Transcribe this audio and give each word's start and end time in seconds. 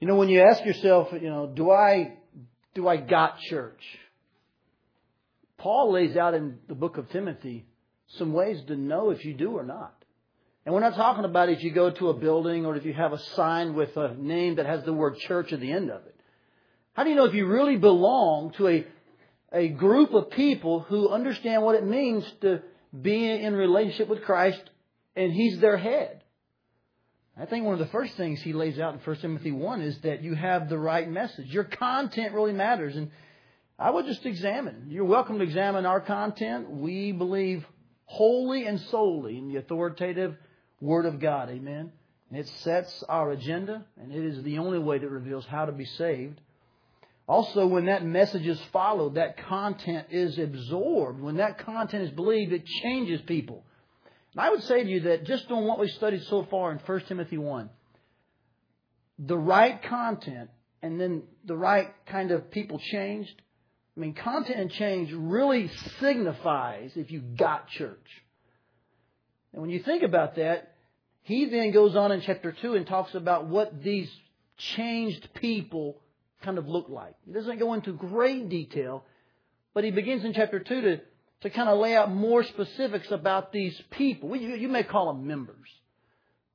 You 0.00 0.08
know, 0.08 0.16
when 0.16 0.28
you 0.28 0.42
ask 0.42 0.64
yourself, 0.64 1.08
you 1.12 1.30
know, 1.30 1.46
do 1.46 1.70
I, 1.70 2.14
do 2.74 2.88
I 2.88 2.96
got 2.96 3.38
church? 3.40 3.80
Paul 5.58 5.92
lays 5.92 6.16
out 6.16 6.34
in 6.34 6.58
the 6.68 6.74
book 6.74 6.98
of 6.98 7.08
Timothy 7.10 7.66
some 8.18 8.32
ways 8.32 8.60
to 8.66 8.76
know 8.76 9.10
if 9.10 9.24
you 9.24 9.34
do 9.34 9.52
or 9.52 9.64
not. 9.64 9.94
And 10.64 10.74
we're 10.74 10.80
not 10.80 10.94
talking 10.94 11.24
about 11.24 11.48
if 11.48 11.62
you 11.62 11.72
go 11.72 11.90
to 11.90 12.08
a 12.08 12.14
building 12.14 12.64
or 12.64 12.76
if 12.76 12.84
you 12.84 12.94
have 12.94 13.12
a 13.12 13.18
sign 13.18 13.74
with 13.74 13.96
a 13.96 14.14
name 14.14 14.56
that 14.56 14.66
has 14.66 14.84
the 14.84 14.92
word 14.92 15.16
church 15.18 15.52
at 15.52 15.60
the 15.60 15.72
end 15.72 15.90
of 15.90 16.06
it. 16.06 16.18
How 16.94 17.04
do 17.04 17.10
you 17.10 17.16
know 17.16 17.24
if 17.24 17.34
you 17.34 17.46
really 17.46 17.76
belong 17.76 18.52
to 18.56 18.68
a, 18.68 18.86
a 19.52 19.68
group 19.68 20.14
of 20.14 20.30
people 20.30 20.80
who 20.80 21.08
understand 21.10 21.62
what 21.62 21.74
it 21.74 21.84
means 21.86 22.24
to 22.40 22.62
be 22.98 23.30
in 23.30 23.54
relationship 23.54 24.08
with 24.08 24.22
Christ 24.22 24.62
and 25.16 25.32
He's 25.32 25.58
their 25.60 25.76
head? 25.76 26.23
I 27.36 27.46
think 27.46 27.64
one 27.64 27.74
of 27.74 27.80
the 27.80 27.86
first 27.86 28.16
things 28.16 28.40
he 28.42 28.52
lays 28.52 28.78
out 28.78 28.94
in 28.94 29.00
1 29.00 29.16
Timothy 29.16 29.50
1 29.50 29.82
is 29.82 29.98
that 30.02 30.22
you 30.22 30.34
have 30.36 30.68
the 30.68 30.78
right 30.78 31.08
message. 31.08 31.46
Your 31.46 31.64
content 31.64 32.32
really 32.32 32.52
matters. 32.52 32.94
And 32.94 33.10
I 33.76 33.90
would 33.90 34.06
just 34.06 34.24
examine. 34.24 34.86
You're 34.88 35.04
welcome 35.04 35.38
to 35.38 35.44
examine 35.44 35.84
our 35.84 36.00
content. 36.00 36.70
We 36.70 37.10
believe 37.10 37.66
wholly 38.04 38.66
and 38.66 38.80
solely 38.82 39.36
in 39.36 39.48
the 39.48 39.56
authoritative 39.56 40.36
Word 40.80 41.06
of 41.06 41.18
God. 41.18 41.50
Amen. 41.50 41.90
And 42.30 42.38
it 42.38 42.48
sets 42.60 43.02
our 43.08 43.32
agenda, 43.32 43.84
and 44.00 44.12
it 44.12 44.24
is 44.24 44.42
the 44.44 44.58
only 44.58 44.78
way 44.78 44.98
that 44.98 45.10
reveals 45.10 45.44
how 45.44 45.64
to 45.64 45.72
be 45.72 45.86
saved. 45.86 46.40
Also, 47.26 47.66
when 47.66 47.86
that 47.86 48.04
message 48.04 48.46
is 48.46 48.60
followed, 48.72 49.16
that 49.16 49.38
content 49.48 50.08
is 50.10 50.38
absorbed. 50.38 51.20
When 51.20 51.38
that 51.38 51.58
content 51.58 52.04
is 52.04 52.10
believed, 52.10 52.52
it 52.52 52.64
changes 52.66 53.20
people. 53.22 53.64
And 54.34 54.40
I 54.44 54.50
would 54.50 54.62
say 54.64 54.82
to 54.82 54.88
you 54.88 55.00
that 55.00 55.24
just 55.24 55.50
on 55.50 55.64
what 55.64 55.78
we've 55.78 55.90
studied 55.92 56.24
so 56.24 56.46
far 56.50 56.72
in 56.72 56.78
1 56.78 57.00
Timothy 57.06 57.38
1, 57.38 57.70
the 59.18 59.38
right 59.38 59.82
content 59.82 60.50
and 60.82 61.00
then 61.00 61.22
the 61.44 61.56
right 61.56 61.94
kind 62.06 62.30
of 62.30 62.50
people 62.50 62.78
changed. 62.78 63.40
I 63.96 64.00
mean, 64.00 64.14
content 64.14 64.58
and 64.58 64.70
change 64.70 65.12
really 65.12 65.70
signifies 66.00 66.92
if 66.96 67.10
you 67.10 67.20
got 67.20 67.68
church. 67.68 68.06
And 69.52 69.62
when 69.62 69.70
you 69.70 69.82
think 69.82 70.02
about 70.02 70.34
that, 70.34 70.74
he 71.22 71.46
then 71.46 71.70
goes 71.70 71.94
on 71.94 72.12
in 72.12 72.20
chapter 72.20 72.52
2 72.52 72.74
and 72.74 72.86
talks 72.86 73.14
about 73.14 73.46
what 73.46 73.82
these 73.82 74.10
changed 74.58 75.28
people 75.34 76.00
kind 76.42 76.58
of 76.58 76.68
look 76.68 76.88
like. 76.88 77.14
He 77.24 77.32
doesn't 77.32 77.58
go 77.58 77.72
into 77.72 77.92
great 77.92 78.48
detail, 78.48 79.04
but 79.72 79.84
he 79.84 79.90
begins 79.90 80.24
in 80.24 80.34
chapter 80.34 80.58
2 80.58 80.80
to, 80.82 81.00
to 81.42 81.50
kind 81.50 81.68
of 81.68 81.78
lay 81.78 81.94
out 81.94 82.10
more 82.10 82.42
specifics 82.42 83.10
about 83.10 83.52
these 83.52 83.80
people. 83.90 84.34
You, 84.34 84.54
you 84.56 84.68
may 84.68 84.82
call 84.82 85.12
them 85.12 85.26
members. 85.26 85.68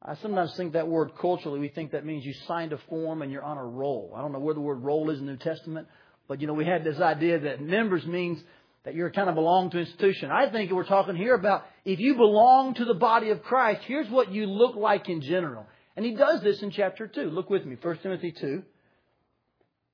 I 0.01 0.15
sometimes 0.15 0.55
think 0.55 0.73
that 0.73 0.87
word 0.87 1.11
culturally, 1.19 1.59
we 1.59 1.67
think 1.67 1.91
that 1.91 2.05
means 2.05 2.25
you 2.25 2.33
signed 2.47 2.71
a 2.71 2.77
form 2.89 3.21
and 3.21 3.31
you're 3.31 3.43
on 3.43 3.57
a 3.57 3.65
roll. 3.65 4.13
I 4.15 4.21
don't 4.21 4.31
know 4.31 4.39
where 4.39 4.53
the 4.53 4.61
word 4.61 4.81
roll 4.81 5.09
is 5.09 5.19
in 5.19 5.25
the 5.25 5.33
New 5.33 5.37
Testament, 5.37 5.87
but 6.27 6.39
you 6.39 6.47
know, 6.47 6.53
we 6.53 6.65
had 6.65 6.83
this 6.83 6.99
idea 6.99 7.39
that 7.39 7.61
members 7.61 8.05
means 8.05 8.41
that 8.85 8.95
you're 8.95 9.11
kind 9.11 9.27
of 9.27 9.35
belong 9.35 9.69
to 9.71 9.77
an 9.77 9.85
institution. 9.85 10.31
I 10.31 10.49
think 10.49 10.71
we're 10.71 10.85
talking 10.85 11.17
here 11.17 11.35
about 11.35 11.65
if 11.83 11.99
you 11.99 12.15
belong 12.15 12.75
to 12.75 12.85
the 12.85 12.93
body 12.93 13.29
of 13.29 13.43
Christ, 13.43 13.81
here's 13.85 14.09
what 14.09 14.31
you 14.31 14.45
look 14.45 14.75
like 14.75 15.09
in 15.09 15.21
general. 15.21 15.65
And 15.97 16.05
he 16.05 16.15
does 16.15 16.41
this 16.41 16.61
in 16.61 16.71
chapter 16.71 17.05
2. 17.07 17.23
Look 17.23 17.49
with 17.49 17.65
me, 17.65 17.75
1 17.81 17.97
Timothy 17.97 18.31
2. 18.31 18.63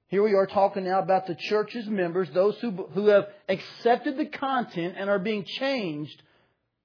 Here 0.08 0.22
we 0.22 0.34
are 0.34 0.45
talking 0.45 0.84
now 0.84 1.00
about 1.00 1.25
the 1.25 1.36
church's 1.36 1.88
members, 1.88 2.30
those 2.31 2.58
who, 2.59 2.72
who 2.72 3.08
have 3.08 3.28
accepted 3.50 4.17
the 4.17 4.28
content 4.28 4.95
and 4.97 5.09
are 5.09 5.20
being 5.20 5.44
changed 5.45 6.22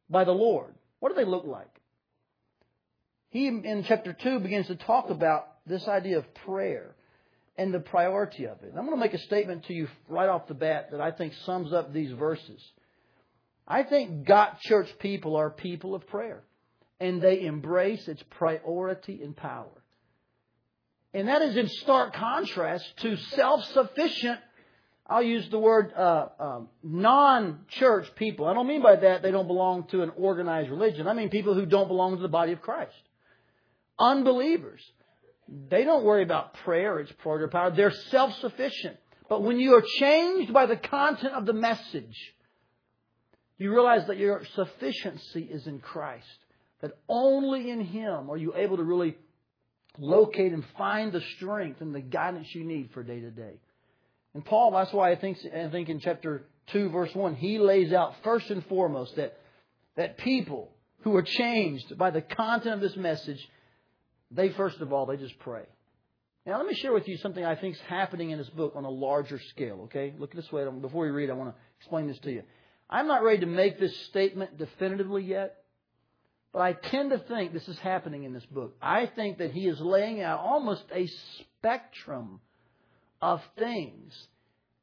by 0.08 0.24
the 0.24 0.32
Lord. 0.32 0.74
What 1.00 1.10
do 1.10 1.14
they 1.14 1.28
look 1.28 1.44
like? 1.44 1.68
He, 3.28 3.46
in 3.46 3.84
chapter 3.86 4.12
2, 4.12 4.40
begins 4.40 4.66
to 4.68 4.74
talk 4.74 5.10
about 5.10 5.46
this 5.66 5.86
idea 5.86 6.18
of 6.18 6.34
prayer 6.34 6.96
and 7.56 7.74
the 7.74 7.80
priority 7.80 8.46
of 8.46 8.62
it. 8.62 8.70
I'm 8.70 8.86
going 8.86 8.90
to 8.90 8.96
make 8.96 9.14
a 9.14 9.18
statement 9.18 9.66
to 9.66 9.74
you 9.74 9.88
right 10.08 10.28
off 10.28 10.48
the 10.48 10.54
bat 10.54 10.90
that 10.92 11.00
I 11.00 11.10
think 11.10 11.34
sums 11.44 11.72
up 11.72 11.92
these 11.92 12.10
verses. 12.12 12.60
I 13.68 13.82
think 13.82 14.26
God 14.26 14.56
church 14.62 14.88
people 14.98 15.36
are 15.36 15.50
people 15.50 15.94
of 15.94 16.06
prayer, 16.08 16.42
and 16.98 17.22
they 17.22 17.44
embrace 17.44 18.08
its 18.08 18.22
priority 18.30 19.22
and 19.22 19.36
power. 19.36 19.68
And 21.12 21.28
that 21.28 21.42
is 21.42 21.56
in 21.56 21.68
stark 21.68 22.14
contrast 22.14 22.84
to 22.98 23.16
self 23.16 23.64
sufficient, 23.64 24.38
I'll 25.06 25.22
use 25.22 25.48
the 25.50 25.58
word 25.58 25.92
uh, 25.92 26.28
um, 26.38 26.68
non 26.82 27.60
church 27.68 28.08
people. 28.14 28.46
I 28.46 28.54
don't 28.54 28.68
mean 28.68 28.82
by 28.82 28.96
that 28.96 29.22
they 29.22 29.30
don't 29.30 29.48
belong 29.48 29.88
to 29.88 30.02
an 30.02 30.12
organized 30.16 30.70
religion. 30.70 31.08
I 31.08 31.14
mean 31.14 31.30
people 31.30 31.54
who 31.54 31.66
don't 31.66 31.88
belong 31.88 32.16
to 32.16 32.22
the 32.22 32.28
body 32.28 32.52
of 32.52 32.62
Christ. 32.62 32.94
Unbelievers 33.98 34.80
they 35.68 35.84
don't 35.84 36.04
worry 36.04 36.22
about 36.22 36.54
prayer, 36.54 36.98
its 37.00 37.12
prayer 37.18 37.48
power. 37.48 37.70
They're 37.70 37.90
self 37.90 38.34
sufficient. 38.40 38.96
But 39.28 39.42
when 39.42 39.58
you 39.58 39.74
are 39.74 39.84
changed 39.98 40.52
by 40.52 40.66
the 40.66 40.76
content 40.76 41.34
of 41.34 41.46
the 41.46 41.52
message, 41.52 42.34
you 43.58 43.72
realize 43.72 44.06
that 44.06 44.16
your 44.16 44.42
sufficiency 44.54 45.42
is 45.42 45.66
in 45.66 45.80
Christ. 45.80 46.26
That 46.80 46.92
only 47.08 47.70
in 47.70 47.80
Him 47.80 48.30
are 48.30 48.36
you 48.36 48.54
able 48.56 48.76
to 48.78 48.84
really 48.84 49.16
locate 49.98 50.52
and 50.52 50.64
find 50.78 51.12
the 51.12 51.22
strength 51.36 51.80
and 51.80 51.94
the 51.94 52.00
guidance 52.00 52.54
you 52.54 52.64
need 52.64 52.90
for 52.92 53.02
day 53.02 53.20
to 53.20 53.30
day. 53.30 53.54
And 54.34 54.44
Paul, 54.44 54.70
that's 54.70 54.92
why 54.92 55.10
I 55.10 55.16
think, 55.16 55.38
I 55.54 55.68
think 55.68 55.88
in 55.88 56.00
chapter 56.00 56.44
2, 56.68 56.90
verse 56.90 57.14
1, 57.14 57.34
he 57.34 57.58
lays 57.58 57.92
out 57.92 58.14
first 58.22 58.50
and 58.50 58.64
foremost 58.66 59.16
that, 59.16 59.36
that 59.96 60.18
people 60.18 60.70
who 61.02 61.16
are 61.16 61.22
changed 61.22 61.98
by 61.98 62.10
the 62.10 62.20
content 62.20 62.74
of 62.74 62.80
this 62.80 62.96
message 62.96 63.40
they 64.30 64.50
first 64.50 64.80
of 64.80 64.92
all, 64.92 65.06
they 65.06 65.16
just 65.16 65.38
pray. 65.40 65.64
Now, 66.46 66.56
let 66.58 66.66
me 66.66 66.74
share 66.74 66.92
with 66.92 67.06
you 67.06 67.16
something 67.18 67.44
I 67.44 67.54
think 67.54 67.74
is 67.74 67.80
happening 67.82 68.30
in 68.30 68.38
this 68.38 68.48
book 68.50 68.72
on 68.74 68.84
a 68.84 68.90
larger 68.90 69.38
scale, 69.50 69.82
okay? 69.84 70.14
Look 70.18 70.30
at 70.30 70.36
this 70.36 70.50
way. 70.50 70.64
Before 70.80 71.04
we 71.04 71.10
read, 71.10 71.30
I 71.30 71.34
want 71.34 71.54
to 71.54 71.60
explain 71.78 72.06
this 72.06 72.18
to 72.20 72.32
you. 72.32 72.42
I'm 72.88 73.06
not 73.06 73.22
ready 73.22 73.40
to 73.40 73.46
make 73.46 73.78
this 73.78 73.96
statement 74.06 74.56
definitively 74.56 75.22
yet, 75.22 75.59
but 76.52 76.60
I 76.62 76.72
tend 76.72 77.10
to 77.10 77.18
think 77.18 77.52
this 77.52 77.68
is 77.68 77.78
happening 77.78 78.24
in 78.24 78.32
this 78.32 78.46
book. 78.46 78.76
I 78.82 79.06
think 79.06 79.38
that 79.38 79.52
he 79.52 79.68
is 79.68 79.80
laying 79.80 80.20
out 80.20 80.40
almost 80.40 80.82
a 80.92 81.06
spectrum 81.38 82.40
of 83.22 83.40
things 83.58 84.12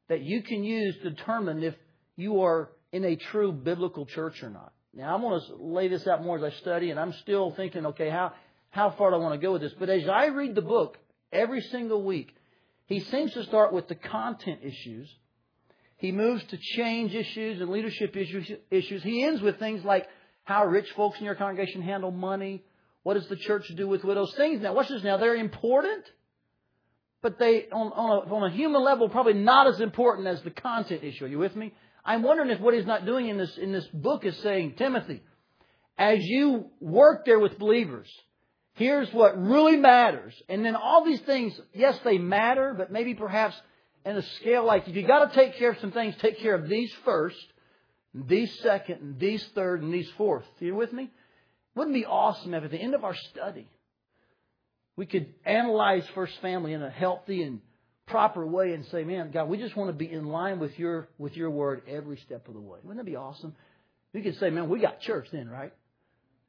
that 0.08 0.22
you 0.22 0.42
can 0.42 0.64
use 0.64 0.96
to 1.02 1.10
determine 1.10 1.62
if 1.62 1.74
you 2.16 2.42
are 2.42 2.70
in 2.92 3.04
a 3.04 3.16
true 3.16 3.52
biblical 3.52 4.06
church 4.06 4.42
or 4.42 4.50
not. 4.50 4.72
Now, 4.94 5.14
I'm 5.14 5.20
going 5.20 5.40
to 5.40 5.56
lay 5.56 5.88
this 5.88 6.06
out 6.06 6.24
more 6.24 6.38
as 6.38 6.42
I 6.42 6.56
study, 6.58 6.90
and 6.90 6.98
I'm 6.98 7.12
still 7.12 7.50
thinking, 7.52 7.86
okay, 7.86 8.08
how, 8.08 8.32
how 8.70 8.90
far 8.90 9.10
do 9.10 9.16
I 9.16 9.18
want 9.18 9.38
to 9.38 9.46
go 9.46 9.52
with 9.52 9.62
this. 9.62 9.74
But 9.78 9.90
as 9.90 10.08
I 10.08 10.26
read 10.26 10.54
the 10.54 10.62
book 10.62 10.96
every 11.30 11.60
single 11.60 12.02
week, 12.02 12.34
he 12.86 13.00
seems 13.00 13.32
to 13.34 13.44
start 13.44 13.74
with 13.74 13.86
the 13.88 13.94
content 13.94 14.60
issues. 14.62 15.08
He 15.98 16.10
moves 16.10 16.42
to 16.44 16.56
change 16.56 17.14
issues 17.14 17.60
and 17.60 17.70
leadership 17.70 18.16
issues. 18.16 18.50
issues. 18.70 19.02
He 19.02 19.22
ends 19.22 19.42
with 19.42 19.58
things 19.58 19.84
like 19.84 20.08
how 20.48 20.64
rich 20.64 20.90
folks 20.96 21.18
in 21.18 21.26
your 21.26 21.34
congregation 21.34 21.82
handle 21.82 22.10
money. 22.10 22.64
What 23.02 23.14
does 23.14 23.28
the 23.28 23.36
church 23.36 23.70
do 23.76 23.86
with 23.86 24.02
widows? 24.02 24.32
Things 24.34 24.62
now, 24.62 24.72
watch 24.72 24.88
this 24.88 25.04
now, 25.04 25.18
they're 25.18 25.36
important, 25.36 26.04
but 27.20 27.38
they, 27.38 27.66
on, 27.70 27.92
on, 27.92 28.10
a, 28.10 28.34
on 28.34 28.50
a 28.50 28.54
human 28.54 28.82
level, 28.82 29.10
probably 29.10 29.34
not 29.34 29.66
as 29.66 29.78
important 29.78 30.26
as 30.26 30.40
the 30.40 30.50
content 30.50 31.04
issue. 31.04 31.26
Are 31.26 31.28
you 31.28 31.38
with 31.38 31.54
me? 31.54 31.74
I'm 32.02 32.22
wondering 32.22 32.48
if 32.48 32.60
what 32.60 32.72
he's 32.72 32.86
not 32.86 33.04
doing 33.04 33.28
in 33.28 33.36
this, 33.36 33.58
in 33.58 33.72
this 33.72 33.86
book 33.92 34.24
is 34.24 34.38
saying, 34.38 34.76
Timothy, 34.78 35.22
as 35.98 36.20
you 36.22 36.70
work 36.80 37.26
there 37.26 37.38
with 37.38 37.58
believers, 37.58 38.08
Here's 38.78 39.12
what 39.12 39.36
really 39.36 39.76
matters. 39.76 40.32
And 40.48 40.64
then 40.64 40.76
all 40.76 41.04
these 41.04 41.20
things, 41.22 41.52
yes, 41.74 41.98
they 42.04 42.16
matter, 42.16 42.76
but 42.78 42.92
maybe 42.92 43.12
perhaps 43.12 43.60
in 44.06 44.16
a 44.16 44.22
scale 44.36 44.64
like 44.64 44.86
if 44.86 44.94
you 44.94 45.04
got 45.04 45.32
to 45.32 45.34
take 45.34 45.58
care 45.58 45.72
of 45.72 45.80
some 45.80 45.90
things, 45.90 46.14
take 46.22 46.38
care 46.38 46.54
of 46.54 46.68
these 46.68 46.92
first, 47.04 47.36
these 48.14 48.52
second, 48.60 49.00
and 49.00 49.18
these 49.18 49.44
third, 49.54 49.82
and 49.82 49.92
these 49.92 50.10
fourth. 50.16 50.44
Are 50.60 50.64
you 50.64 50.74
with 50.74 50.92
me? 50.92 51.10
Wouldn't 51.74 51.96
it 51.96 52.00
be 52.00 52.06
awesome 52.06 52.54
if 52.54 52.64
at 52.64 52.70
the 52.70 52.78
end 52.78 52.94
of 52.94 53.04
our 53.04 53.14
study 53.14 53.68
we 54.96 55.06
could 55.06 55.32
analyze 55.44 56.04
First 56.14 56.40
Family 56.40 56.72
in 56.72 56.82
a 56.82 56.90
healthy 56.90 57.42
and 57.42 57.60
proper 58.06 58.44
way 58.44 58.72
and 58.72 58.84
say, 58.86 59.04
man, 59.04 59.30
God, 59.30 59.48
we 59.48 59.58
just 59.58 59.76
want 59.76 59.90
to 59.90 59.96
be 59.96 60.10
in 60.10 60.26
line 60.26 60.58
with 60.58 60.76
your 60.78 61.08
with 61.18 61.36
your 61.36 61.50
word 61.50 61.82
every 61.86 62.16
step 62.16 62.48
of 62.48 62.54
the 62.54 62.60
way. 62.60 62.78
Wouldn't 62.82 63.04
that 63.04 63.08
be 63.08 63.16
awesome? 63.16 63.54
We 64.12 64.22
could 64.22 64.36
say, 64.38 64.50
man, 64.50 64.68
we 64.68 64.80
got 64.80 65.00
church 65.00 65.28
then, 65.30 65.48
right? 65.48 65.72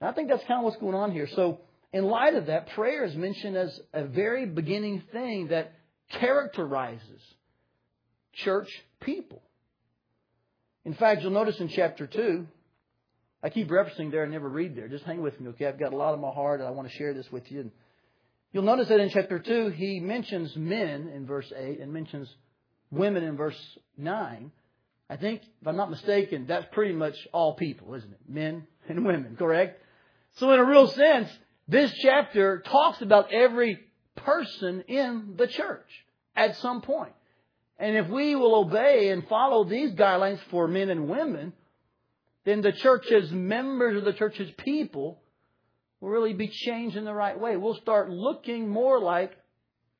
And 0.01 0.09
I 0.09 0.13
think 0.13 0.29
that's 0.29 0.43
kind 0.45 0.59
of 0.59 0.63
what's 0.63 0.77
going 0.77 0.95
on 0.95 1.11
here. 1.11 1.27
So 1.35 1.59
in 1.91 2.05
light 2.05 2.35
of 2.35 2.47
that, 2.47 2.69
prayer 2.69 3.03
is 3.03 3.15
mentioned 3.15 3.57
as 3.57 3.79
a 3.93 4.05
very 4.05 4.45
beginning 4.45 5.03
thing 5.11 5.49
that 5.49 5.73
characterizes 6.09 7.21
church 8.33 8.69
people. 9.01 9.41
In 10.89 10.95
fact, 10.95 11.21
you'll 11.21 11.29
notice 11.29 11.59
in 11.59 11.67
chapter 11.67 12.07
2, 12.07 12.47
I 13.43 13.49
keep 13.51 13.69
referencing 13.69 14.09
there 14.09 14.23
and 14.23 14.31
never 14.31 14.49
read 14.49 14.75
there. 14.75 14.87
Just 14.87 15.05
hang 15.05 15.21
with 15.21 15.39
me, 15.39 15.49
okay? 15.49 15.67
I've 15.67 15.77
got 15.77 15.93
a 15.93 15.95
lot 15.95 16.15
on 16.15 16.19
my 16.19 16.31
heart 16.31 16.61
and 16.61 16.67
I 16.67 16.71
want 16.71 16.89
to 16.89 16.95
share 16.95 17.13
this 17.13 17.31
with 17.31 17.51
you. 17.51 17.59
And 17.59 17.71
you'll 18.51 18.63
notice 18.63 18.87
that 18.87 18.99
in 18.99 19.11
chapter 19.11 19.37
2, 19.37 19.69
he 19.69 19.99
mentions 19.99 20.55
men 20.55 21.07
in 21.13 21.27
verse 21.27 21.53
8 21.55 21.79
and 21.79 21.93
mentions 21.93 22.27
women 22.89 23.23
in 23.23 23.37
verse 23.37 23.77
9. 23.99 24.51
I 25.11 25.15
think, 25.15 25.43
if 25.61 25.67
I'm 25.67 25.77
not 25.77 25.91
mistaken, 25.91 26.47
that's 26.47 26.65
pretty 26.71 26.95
much 26.95 27.15
all 27.33 27.53
people, 27.53 27.93
isn't 27.93 28.11
it? 28.11 28.21
Men 28.27 28.65
and 28.87 29.05
women, 29.05 29.35
correct? 29.37 29.83
So 30.37 30.51
in 30.53 30.59
a 30.59 30.65
real 30.65 30.87
sense, 30.87 31.29
this 31.67 31.93
chapter 32.01 32.61
talks 32.61 32.99
about 33.03 33.31
every 33.31 33.77
person 34.15 34.85
in 34.87 35.35
the 35.37 35.45
church 35.45 35.87
at 36.35 36.57
some 36.57 36.81
point. 36.81 37.13
And 37.79 37.95
if 37.95 38.09
we 38.09 38.35
will 38.35 38.55
obey 38.55 39.09
and 39.09 39.25
follow 39.27 39.63
these 39.63 39.91
guidelines 39.91 40.39
for 40.51 40.67
men 40.67 40.89
and 40.89 41.07
women, 41.07 41.53
then 42.43 42.61
the 42.61 42.73
church's 42.73 43.31
members 43.31 43.97
of 43.97 44.03
the 44.03 44.13
church's 44.13 44.51
people 44.57 45.21
will 46.01 46.09
really 46.09 46.33
be 46.33 46.49
changed 46.49 46.97
in 46.97 47.05
the 47.05 47.13
right 47.13 47.39
way. 47.39 47.55
We'll 47.55 47.75
start 47.75 48.09
looking 48.09 48.67
more 48.67 48.99
like 48.99 49.31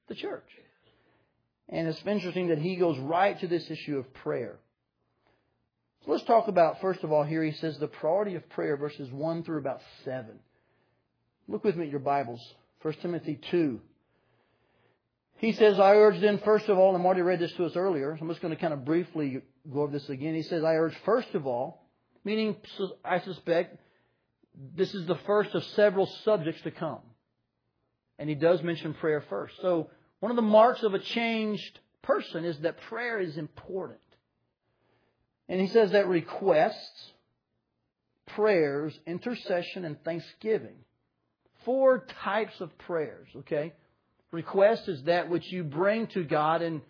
the 0.09 0.15
church. 0.15 0.47
And 1.69 1.87
it's 1.87 2.01
interesting 2.05 2.49
that 2.49 2.57
he 2.57 2.75
goes 2.75 2.97
right 2.99 3.39
to 3.39 3.47
this 3.47 3.69
issue 3.69 3.97
of 3.97 4.13
prayer. 4.13 4.57
So 6.03 6.11
let's 6.11 6.23
talk 6.25 6.47
about, 6.47 6.81
first 6.81 7.03
of 7.03 7.11
all, 7.11 7.23
here 7.23 7.43
he 7.43 7.51
says 7.51 7.77
the 7.77 7.87
priority 7.87 8.35
of 8.35 8.49
prayer, 8.49 8.75
verses 8.75 9.09
1 9.11 9.43
through 9.43 9.59
about 9.59 9.81
7. 10.03 10.25
Look 11.47 11.63
with 11.63 11.75
me 11.75 11.85
at 11.85 11.91
your 11.91 11.99
Bibles. 11.99 12.41
1 12.81 12.93
Timothy 13.01 13.39
2. 13.51 13.79
He 15.39 15.53
says, 15.53 15.79
I 15.79 15.95
urge 15.95 16.19
then, 16.19 16.39
first 16.39 16.67
of 16.67 16.77
all, 16.77 16.93
and 16.95 17.05
already 17.05 17.21
read 17.21 17.39
this 17.39 17.53
to 17.53 17.65
us 17.65 17.75
earlier, 17.77 18.15
so 18.17 18.23
I'm 18.23 18.29
just 18.29 18.41
going 18.41 18.53
to 18.53 18.59
kind 18.59 18.73
of 18.73 18.83
briefly 18.83 19.41
go 19.71 19.83
over 19.83 19.91
this 19.91 20.09
again. 20.09 20.35
He 20.35 20.41
says, 20.41 20.65
I 20.65 20.75
urge 20.75 20.95
first 21.05 21.33
of 21.33 21.47
all, 21.47 21.87
meaning 22.25 22.57
I 23.05 23.19
suspect 23.21 23.77
this 24.75 24.93
is 24.93 25.05
the 25.05 25.15
first 25.25 25.55
of 25.55 25.63
several 25.63 26.07
subjects 26.25 26.61
to 26.63 26.71
come. 26.71 26.99
And 28.17 28.27
he 28.27 28.35
does 28.35 28.61
mention 28.61 28.93
prayer 28.93 29.23
first. 29.29 29.55
So 29.61 29.89
one 30.19 30.29
of 30.29 30.35
the 30.35 30.41
marks 30.41 30.83
of 30.83 30.93
a 30.93 30.99
changed 30.99 31.79
person 32.01 32.43
is 32.43 32.59
that 32.59 32.81
prayer 32.81 33.17
is 33.19 33.37
important. 33.37 34.01
And 35.47 35.61
he 35.61 35.67
says 35.67 35.91
that 35.91 36.07
requests, 36.07 37.13
prayers, 38.27 38.99
intercession, 39.07 39.85
and 39.85 40.03
thanksgiving. 40.03 40.75
Four 41.63 42.05
types 42.23 42.59
of 42.59 42.77
prayers, 42.77 43.29
okay? 43.37 43.71
Request 44.31 44.87
is 44.87 45.03
that 45.03 45.29
which 45.29 45.51
you 45.51 45.63
bring 45.63 46.07
to 46.07 46.23
God 46.23 46.61
and 46.61 46.81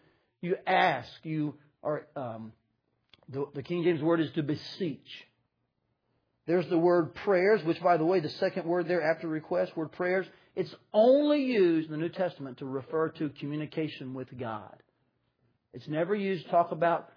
you 0.41 0.55
ask. 0.67 1.09
You 1.23 1.55
are, 1.83 2.05
um, 2.15 2.51
the, 3.29 3.45
the 3.53 3.63
King 3.63 3.83
James 3.83 4.01
word 4.01 4.19
is 4.19 4.31
to 4.31 4.43
beseech. 4.43 5.07
There's 6.47 6.67
the 6.67 6.79
word 6.79 7.13
prayers, 7.13 7.63
which, 7.63 7.81
by 7.81 7.97
the 7.97 8.05
way, 8.05 8.19
the 8.19 8.29
second 8.29 8.65
word 8.65 8.87
there 8.87 9.03
after 9.03 9.27
request, 9.27 9.77
word 9.77 9.91
prayers, 9.91 10.25
it's 10.55 10.73
only 10.93 11.43
used 11.43 11.85
in 11.85 11.91
the 11.91 11.97
New 11.97 12.09
Testament 12.09 12.57
to 12.57 12.65
refer 12.65 13.09
to 13.09 13.29
communication 13.29 14.13
with 14.13 14.27
God. 14.37 14.75
It's 15.73 15.87
never 15.87 16.15
used 16.15 16.45
to 16.45 16.51
talk 16.51 16.71
about 16.71 17.09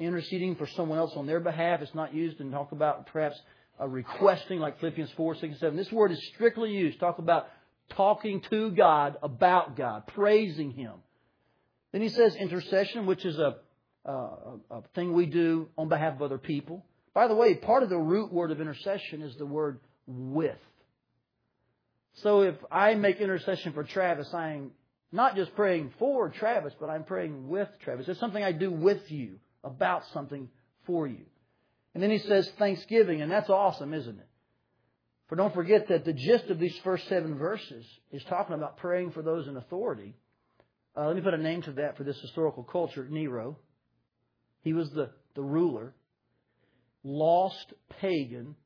interceding 0.00 0.56
for 0.56 0.66
someone 0.66 0.98
else 0.98 1.12
on 1.16 1.26
their 1.26 1.40
behalf. 1.40 1.80
It's 1.80 1.94
not 1.94 2.12
used 2.12 2.38
to 2.38 2.50
talk 2.50 2.72
about 2.72 3.06
perhaps 3.06 3.40
a 3.78 3.88
requesting 3.88 4.58
like 4.58 4.80
Philippians 4.80 5.10
4, 5.16 5.34
6, 5.36 5.42
and 5.44 5.56
7. 5.58 5.76
This 5.76 5.92
word 5.92 6.10
is 6.10 6.20
strictly 6.34 6.72
used. 6.72 6.98
Talk 6.98 7.18
about 7.18 7.48
talking 7.90 8.40
to 8.50 8.70
God, 8.70 9.16
about 9.22 9.76
God, 9.76 10.06
praising 10.06 10.70
Him. 10.70 10.94
Then 11.92 12.00
he 12.00 12.08
says 12.08 12.34
intercession, 12.36 13.06
which 13.06 13.24
is 13.24 13.38
a, 13.38 13.56
a, 14.04 14.10
a 14.70 14.82
thing 14.94 15.12
we 15.12 15.26
do 15.26 15.68
on 15.76 15.88
behalf 15.88 16.14
of 16.14 16.22
other 16.22 16.38
people. 16.38 16.84
By 17.14 17.28
the 17.28 17.34
way, 17.34 17.54
part 17.54 17.82
of 17.82 17.90
the 17.90 17.98
root 17.98 18.32
word 18.32 18.50
of 18.50 18.60
intercession 18.60 19.20
is 19.20 19.36
the 19.36 19.46
word 19.46 19.80
with. 20.06 20.58
So 22.14 22.42
if 22.42 22.54
I 22.70 22.94
make 22.94 23.20
intercession 23.20 23.72
for 23.72 23.84
Travis, 23.84 24.32
I'm 24.32 24.70
not 25.12 25.36
just 25.36 25.54
praying 25.54 25.92
for 25.98 26.30
Travis, 26.30 26.72
but 26.80 26.88
I'm 26.88 27.04
praying 27.04 27.48
with 27.48 27.68
Travis. 27.84 28.08
It's 28.08 28.20
something 28.20 28.42
I 28.42 28.52
do 28.52 28.70
with 28.70 29.10
you, 29.10 29.38
about 29.64 30.06
something 30.12 30.48
for 30.86 31.06
you. 31.06 31.24
And 31.94 32.02
then 32.02 32.10
he 32.10 32.18
says 32.18 32.50
thanksgiving, 32.58 33.20
and 33.20 33.30
that's 33.30 33.50
awesome, 33.50 33.92
isn't 33.92 34.18
it? 34.18 34.28
For 35.32 35.36
don't 35.36 35.54
forget 35.54 35.88
that 35.88 36.04
the 36.04 36.12
gist 36.12 36.50
of 36.50 36.58
these 36.58 36.78
first 36.84 37.08
seven 37.08 37.38
verses 37.38 37.86
is 38.10 38.22
talking 38.24 38.54
about 38.54 38.76
praying 38.76 39.12
for 39.12 39.22
those 39.22 39.48
in 39.48 39.56
authority. 39.56 40.14
Uh, 40.94 41.06
let 41.06 41.16
me 41.16 41.22
put 41.22 41.32
a 41.32 41.38
name 41.38 41.62
to 41.62 41.72
that 41.72 41.96
for 41.96 42.04
this 42.04 42.20
historical 42.20 42.62
culture 42.62 43.08
Nero. 43.08 43.56
He 44.60 44.74
was 44.74 44.90
the, 44.90 45.08
the 45.34 45.40
ruler, 45.40 45.94
lost 47.02 47.72
pagan. 47.98 48.56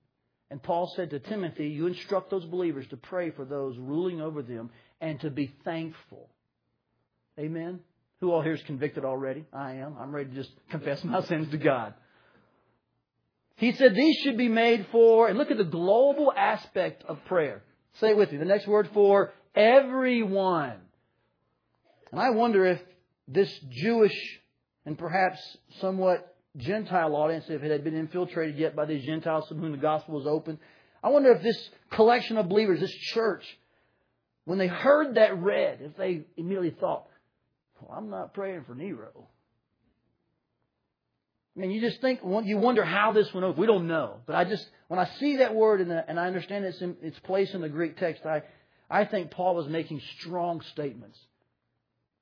And 0.50 0.60
Paul 0.60 0.92
said 0.96 1.10
to 1.10 1.20
Timothy, 1.20 1.68
You 1.68 1.86
instruct 1.86 2.32
those 2.32 2.44
believers 2.44 2.88
to 2.88 2.96
pray 2.96 3.30
for 3.30 3.44
those 3.44 3.78
ruling 3.78 4.20
over 4.20 4.42
them 4.42 4.70
and 5.00 5.20
to 5.20 5.30
be 5.30 5.54
thankful. 5.64 6.30
Amen? 7.38 7.78
Who 8.18 8.32
all 8.32 8.42
here 8.42 8.54
is 8.54 8.62
convicted 8.66 9.04
already? 9.04 9.44
I 9.52 9.74
am. 9.74 9.94
I'm 10.00 10.12
ready 10.12 10.30
to 10.30 10.34
just 10.34 10.50
confess 10.68 11.04
my 11.04 11.22
sins 11.26 11.48
to 11.52 11.58
God. 11.58 11.94
He 13.56 13.72
said 13.72 13.94
these 13.94 14.16
should 14.18 14.36
be 14.36 14.48
made 14.48 14.86
for, 14.92 15.28
and 15.28 15.38
look 15.38 15.50
at 15.50 15.56
the 15.56 15.64
global 15.64 16.32
aspect 16.36 17.02
of 17.04 17.24
prayer. 17.24 17.62
Say 17.94 18.10
it 18.10 18.16
with 18.16 18.30
me. 18.30 18.38
The 18.38 18.44
next 18.44 18.66
word 18.66 18.90
for 18.92 19.32
everyone. 19.54 20.76
And 22.12 22.20
I 22.20 22.30
wonder 22.30 22.66
if 22.66 22.80
this 23.26 23.50
Jewish 23.70 24.16
and 24.84 24.98
perhaps 24.98 25.38
somewhat 25.80 26.36
Gentile 26.56 27.16
audience, 27.16 27.46
if 27.48 27.62
it 27.62 27.70
had 27.70 27.82
been 27.82 27.96
infiltrated 27.96 28.56
yet 28.56 28.76
by 28.76 28.84
these 28.84 29.04
Gentiles 29.04 29.48
to 29.48 29.54
whom 29.54 29.72
the 29.72 29.78
gospel 29.78 30.14
was 30.14 30.26
open, 30.26 30.58
I 31.02 31.08
wonder 31.08 31.32
if 31.32 31.42
this 31.42 31.70
collection 31.90 32.36
of 32.36 32.48
believers, 32.48 32.80
this 32.80 32.92
church, 32.92 33.44
when 34.44 34.58
they 34.58 34.66
heard 34.66 35.16
that 35.16 35.38
read, 35.38 35.80
if 35.80 35.96
they 35.96 36.24
immediately 36.36 36.70
thought, 36.78 37.06
well, 37.80 37.96
I'm 37.96 38.10
not 38.10 38.32
praying 38.32 38.64
for 38.64 38.74
Nero. 38.74 39.28
Mean, 41.56 41.70
you 41.70 41.80
just 41.80 42.02
think, 42.02 42.20
you 42.44 42.58
wonder 42.58 42.84
how 42.84 43.12
this 43.12 43.32
went 43.32 43.46
over. 43.46 43.58
We 43.58 43.66
don't 43.66 43.88
know. 43.88 44.18
But 44.26 44.36
I 44.36 44.44
just, 44.44 44.68
when 44.88 45.00
I 45.00 45.08
see 45.18 45.38
that 45.38 45.54
word 45.54 45.80
the, 45.88 46.04
and 46.06 46.20
I 46.20 46.26
understand 46.26 46.66
its, 46.66 46.82
its 46.82 47.18
place 47.20 47.54
in 47.54 47.62
the 47.62 47.68
Greek 47.70 47.96
text, 47.96 48.26
I, 48.26 48.42
I 48.90 49.06
think 49.06 49.30
Paul 49.30 49.54
was 49.54 49.66
making 49.66 50.02
strong 50.20 50.60
statements 50.72 51.18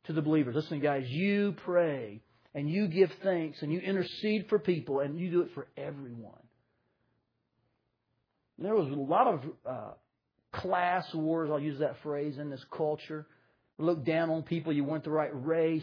to 0.05 0.13
the 0.13 0.23
believers. 0.23 0.55
Listen, 0.55 0.79
guys, 0.79 1.09
you 1.09 1.57
pray 1.65 2.21
and 2.55 2.71
you 2.71 2.87
give 2.87 3.11
thanks 3.25 3.61
and 3.61 3.73
you 3.73 3.81
intercede 3.81 4.47
for 4.49 4.61
people 4.61 5.01
and 5.01 5.19
you 5.19 5.33
do 5.33 5.41
it 5.43 5.51
for 5.55 5.67
everyone. 5.77 6.39
There 8.57 8.77
was 8.77 8.87
a 8.87 8.95
lot 8.95 9.27
of 9.27 9.41
uh, 9.67 9.91
class 10.53 11.13
wars, 11.13 11.51
I'll 11.51 11.59
use 11.59 11.81
that 11.81 11.97
phrase, 12.05 12.39
in 12.39 12.51
this 12.51 12.65
culture. 12.71 13.27
Look 13.79 14.05
down 14.05 14.31
on 14.31 14.45
people, 14.45 14.73
you 14.73 14.85
weren't 14.85 15.03
the 15.03 15.11
right 15.11 15.33
race. 15.33 15.83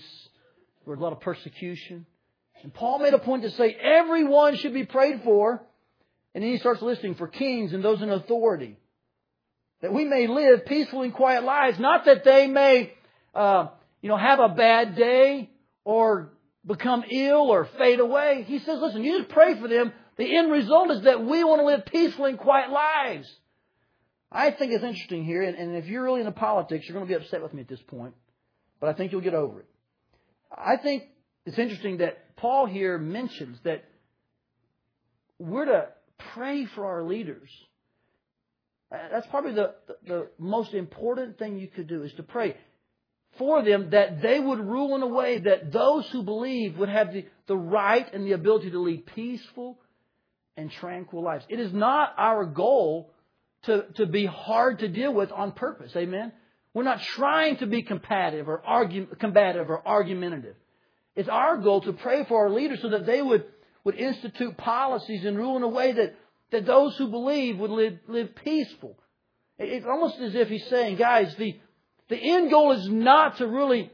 There 0.86 0.92
was 0.94 1.00
a 1.00 1.04
lot 1.04 1.12
of 1.12 1.20
persecution. 1.20 2.06
And 2.64 2.74
Paul 2.74 3.00
made 3.00 3.14
a 3.14 3.20
point 3.20 3.44
to 3.44 3.52
say 3.52 3.74
everyone 3.74 4.56
should 4.58 4.74
be 4.74 4.86
prayed 4.86 5.22
for. 5.24 5.64
And 6.34 6.44
then 6.44 6.52
he 6.52 6.58
starts 6.58 6.82
listing 6.82 7.16
for 7.16 7.28
kings 7.28 7.74
and 7.74 7.84
those 7.84 8.02
in 8.02 8.10
authority. 8.10 8.78
That 9.82 9.94
we 9.94 10.06
may 10.06 10.28
live 10.28 10.66
peaceful 10.66 11.02
and 11.02 11.14
quiet 11.14 11.44
lives, 11.44 11.80
not 11.80 12.06
that 12.06 12.24
they 12.24 12.48
may, 12.48 12.94
uh, 13.34 13.68
you 14.02 14.10
know, 14.10 14.18
have 14.18 14.40
a 14.40 14.50
bad 14.50 14.96
day 14.96 15.50
or 15.84 16.30
become 16.66 17.04
ill 17.10 17.50
or 17.50 17.68
fade 17.78 18.00
away. 18.00 18.46
He 18.48 18.60
says, 18.60 18.80
listen, 18.80 19.04
you 19.04 19.18
just 19.18 19.30
pray 19.30 19.60
for 19.60 19.68
them. 19.68 19.92
The 20.18 20.38
end 20.38 20.52
result 20.52 20.92
is 20.92 21.02
that 21.02 21.26
we 21.26 21.44
want 21.44 21.62
to 21.62 21.66
live 21.66 21.86
peaceful 21.86 22.26
and 22.26 22.38
quiet 22.38 22.70
lives. 22.70 23.28
I 24.32 24.52
think 24.52 24.72
it's 24.72 24.84
interesting 24.84 25.26
here, 25.26 25.42
and, 25.42 25.58
and 25.58 25.76
if 25.76 25.88
you're 25.88 26.04
really 26.04 26.22
into 26.22 26.32
politics, 26.32 26.86
you're 26.88 26.94
going 26.94 27.06
to 27.06 27.10
be 27.10 27.22
upset 27.22 27.42
with 27.42 27.54
me 27.54 27.62
at 27.62 27.68
this 27.68 27.82
point, 27.82 28.14
but 28.80 28.88
I 28.88 28.94
think 28.94 29.12
you'll 29.12 29.22
get 29.22 29.34
over 29.34 29.60
it. 29.60 29.66
I 30.56 30.78
think 30.78 31.04
it's 31.46 31.58
interesting 31.58 31.98
that 31.98 32.31
Paul 32.42 32.66
here 32.66 32.98
mentions 32.98 33.60
that 33.64 33.84
we're 35.38 35.66
to 35.66 35.90
pray 36.34 36.66
for 36.66 36.86
our 36.86 37.04
leaders. 37.04 37.50
Uh, 38.92 38.98
that's 39.12 39.28
probably 39.28 39.54
the, 39.54 39.76
the, 40.08 40.28
most 40.40 40.74
important 40.74 41.38
thing 41.38 41.60
you 41.60 41.68
could 41.68 41.88
do 41.88 42.02
is 42.02 42.12
to 42.14 42.24
pray 42.24 42.58
for 43.38 43.64
them 43.64 43.92
that 43.92 44.24
they 44.24 44.40
would 44.40 44.60
rule 44.60 44.96
in 44.96 45.04
a 45.04 45.08
way 45.08 45.38
that 45.38 45.72
those 45.72 46.10
who 46.10 46.24
believe 46.24 46.78
would 46.80 46.90
have 46.90 47.14
the, 47.14 47.26
the 47.46 47.56
right 47.56 48.12
and 48.12 48.26
the 48.26 48.32
ability 48.32 48.72
to 48.72 48.80
lead 48.80 49.06
peaceful 49.06 49.80
and 50.58 50.72
tranquil 50.72 51.24
lives. 51.24 51.46
It 51.48 51.60
is 51.60 51.72
not 51.72 52.14
our 52.18 52.46
goal 52.46 53.14
to, 53.64 53.86
to 53.98 54.08
be 54.08 54.26
hard 54.26 54.80
to 54.80 54.88
deal 54.88 55.14
with 55.14 55.32
on 55.32 55.52
purpose. 55.52 55.92
Amen? 55.96 56.34
We're 56.74 56.84
not 56.84 57.02
trying 57.02 57.58
to 57.58 57.68
be 57.68 57.84
combative 57.84 58.50
or, 58.50 58.64
argue, 58.66 59.06
combative 59.20 59.70
or 59.70 59.88
argumentative. 59.88 60.56
It's 61.16 61.30
our 61.30 61.58
goal 61.58 61.82
to 61.82 61.94
pray 61.94 62.26
for 62.26 62.46
our 62.46 62.50
leaders 62.50 62.82
so 62.82 62.90
that 62.90 63.06
they 63.06 63.22
would, 63.22 63.46
would 63.84 63.96
institute 63.96 64.58
policies 64.58 65.26
and 65.26 65.38
rule 65.38 65.58
in 65.58 65.64
a 65.64 65.68
way 65.68 65.92
that, 65.92 66.16
that 66.52 66.66
those 66.66 66.96
who 66.98 67.08
believe 67.10 67.58
would 67.58 67.72
live, 67.72 68.00
live 68.08 68.30
peaceful. 68.44 68.98
It's 69.58 69.86
almost 69.86 70.20
as 70.20 70.36
if 70.36 70.48
he's 70.48 70.66
saying, 70.68 70.98
guys, 70.98 71.36
the, 71.36 71.60
the 72.10 72.18
end 72.18 72.50
goal 72.50 72.72
is 72.72 72.88
not 72.88 73.38
to 73.38 73.48
really 73.48 73.92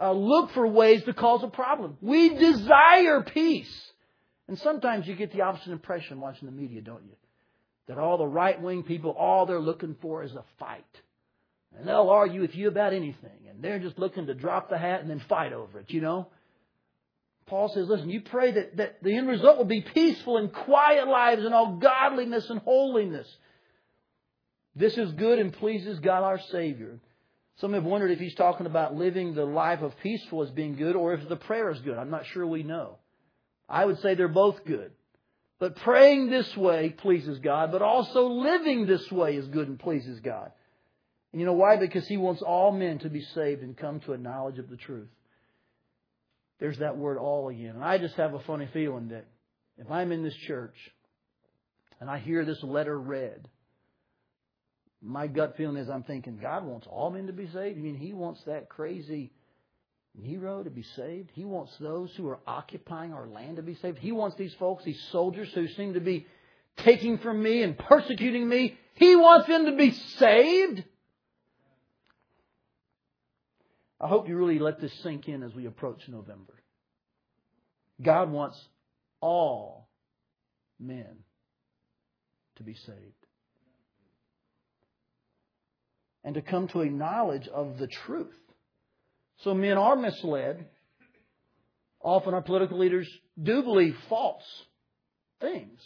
uh, 0.00 0.12
look 0.12 0.52
for 0.52 0.66
ways 0.66 1.02
to 1.04 1.12
cause 1.12 1.42
a 1.42 1.48
problem. 1.48 1.98
We 2.00 2.34
desire 2.34 3.22
peace. 3.22 3.92
And 4.48 4.58
sometimes 4.58 5.06
you 5.06 5.14
get 5.14 5.32
the 5.32 5.42
opposite 5.42 5.72
impression 5.72 6.20
watching 6.20 6.46
the 6.46 6.52
media, 6.52 6.80
don't 6.80 7.04
you? 7.04 7.16
That 7.86 7.98
all 7.98 8.18
the 8.18 8.26
right 8.26 8.60
wing 8.60 8.82
people, 8.82 9.10
all 9.10 9.46
they're 9.46 9.60
looking 9.60 9.96
for 10.00 10.22
is 10.22 10.32
a 10.32 10.44
fight. 10.58 10.84
And 11.76 11.86
they'll 11.86 12.08
argue 12.08 12.40
with 12.40 12.54
you 12.54 12.68
about 12.68 12.92
anything. 12.92 13.48
And 13.48 13.62
they're 13.62 13.78
just 13.78 13.98
looking 13.98 14.26
to 14.26 14.34
drop 14.34 14.70
the 14.70 14.78
hat 14.78 15.00
and 15.00 15.10
then 15.10 15.22
fight 15.28 15.52
over 15.52 15.80
it, 15.80 15.90
you 15.90 16.00
know? 16.00 16.28
Paul 17.50 17.68
says, 17.68 17.88
listen, 17.88 18.08
you 18.08 18.20
pray 18.20 18.52
that, 18.52 18.76
that 18.76 19.02
the 19.02 19.12
end 19.12 19.26
result 19.26 19.58
will 19.58 19.64
be 19.64 19.80
peaceful 19.80 20.36
and 20.36 20.52
quiet 20.52 21.08
lives 21.08 21.44
and 21.44 21.52
all 21.52 21.78
godliness 21.78 22.48
and 22.48 22.60
holiness. 22.60 23.26
This 24.76 24.96
is 24.96 25.10
good 25.12 25.40
and 25.40 25.52
pleases 25.52 25.98
God 25.98 26.22
our 26.22 26.38
Savior. 26.52 27.00
Some 27.56 27.72
have 27.72 27.82
wondered 27.82 28.12
if 28.12 28.20
he's 28.20 28.36
talking 28.36 28.66
about 28.66 28.94
living 28.94 29.34
the 29.34 29.44
life 29.44 29.82
of 29.82 29.98
peaceful 30.00 30.44
as 30.44 30.50
being 30.50 30.76
good 30.76 30.94
or 30.94 31.12
if 31.12 31.28
the 31.28 31.34
prayer 31.34 31.70
is 31.70 31.80
good. 31.80 31.98
I'm 31.98 32.10
not 32.10 32.24
sure 32.26 32.46
we 32.46 32.62
know. 32.62 32.98
I 33.68 33.84
would 33.84 33.98
say 33.98 34.14
they're 34.14 34.28
both 34.28 34.64
good. 34.64 34.92
But 35.58 35.74
praying 35.74 36.30
this 36.30 36.56
way 36.56 36.90
pleases 36.90 37.40
God, 37.40 37.72
but 37.72 37.82
also 37.82 38.28
living 38.28 38.86
this 38.86 39.10
way 39.10 39.34
is 39.34 39.48
good 39.48 39.66
and 39.66 39.76
pleases 39.76 40.20
God. 40.20 40.52
And 41.32 41.40
you 41.40 41.46
know 41.46 41.54
why? 41.54 41.78
Because 41.78 42.06
He 42.06 42.16
wants 42.16 42.42
all 42.42 42.70
men 42.70 43.00
to 43.00 43.10
be 43.10 43.22
saved 43.22 43.62
and 43.62 43.76
come 43.76 43.98
to 44.00 44.12
a 44.12 44.18
knowledge 44.18 44.60
of 44.60 44.70
the 44.70 44.76
truth. 44.76 45.08
There's 46.60 46.78
that 46.78 46.96
word 46.96 47.18
all 47.18 47.48
again. 47.48 47.74
And 47.74 47.84
I 47.84 47.98
just 47.98 48.14
have 48.16 48.34
a 48.34 48.40
funny 48.40 48.68
feeling 48.72 49.08
that 49.08 49.26
if 49.78 49.90
I'm 49.90 50.12
in 50.12 50.22
this 50.22 50.36
church 50.46 50.76
and 52.00 52.10
I 52.10 52.18
hear 52.18 52.44
this 52.44 52.62
letter 52.62 52.98
read, 52.98 53.48
my 55.02 55.26
gut 55.26 55.56
feeling 55.56 55.76
is 55.76 55.88
I'm 55.88 56.02
thinking 56.02 56.38
God 56.40 56.64
wants 56.64 56.86
all 56.88 57.10
men 57.10 57.26
to 57.26 57.32
be 57.32 57.46
saved. 57.46 57.78
I 57.78 57.80
mean, 57.80 57.96
He 57.96 58.12
wants 58.12 58.42
that 58.44 58.68
crazy 58.68 59.32
Nero 60.14 60.62
to 60.62 60.70
be 60.70 60.82
saved. 60.82 61.30
He 61.32 61.44
wants 61.44 61.72
those 61.78 62.12
who 62.16 62.28
are 62.28 62.40
occupying 62.46 63.12
our 63.12 63.26
land 63.26 63.56
to 63.56 63.62
be 63.62 63.76
saved. 63.76 63.98
He 63.98 64.12
wants 64.12 64.36
these 64.36 64.54
folks, 64.54 64.84
these 64.84 65.02
soldiers 65.10 65.50
who 65.54 65.68
seem 65.68 65.94
to 65.94 66.00
be 66.00 66.26
taking 66.78 67.18
from 67.18 67.42
me 67.42 67.62
and 67.62 67.78
persecuting 67.78 68.48
me. 68.48 68.76
He 68.94 69.16
wants 69.16 69.48
them 69.48 69.66
to 69.66 69.76
be 69.76 69.92
saved. 69.92 70.84
I 74.00 74.08
hope 74.08 74.28
you 74.28 74.36
really 74.36 74.58
let 74.58 74.80
this 74.80 74.92
sink 75.02 75.28
in 75.28 75.42
as 75.42 75.54
we 75.54 75.66
approach 75.66 76.00
November. 76.08 76.54
God 78.00 78.30
wants 78.30 78.58
all 79.20 79.88
men 80.78 81.18
to 82.56 82.62
be 82.62 82.74
saved. 82.74 82.98
And 86.24 86.34
to 86.34 86.42
come 86.42 86.68
to 86.68 86.80
a 86.80 86.86
knowledge 86.86 87.46
of 87.48 87.78
the 87.78 87.86
truth. 87.86 88.34
So 89.38 89.54
men 89.54 89.76
are 89.76 89.96
misled. 89.96 90.66
Often 92.00 92.34
our 92.34 92.42
political 92.42 92.78
leaders 92.78 93.08
do 93.42 93.62
believe 93.62 93.96
false 94.08 94.44
things. 95.40 95.78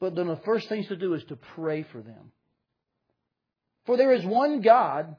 But 0.00 0.16
then 0.16 0.26
the 0.26 0.40
first 0.44 0.68
thing 0.68 0.84
to 0.84 0.96
do 0.96 1.14
is 1.14 1.24
to 1.24 1.36
pray 1.54 1.84
for 1.92 2.00
them. 2.00 2.32
For 3.86 3.96
there 3.96 4.12
is 4.14 4.24
one 4.24 4.60
God 4.60 5.16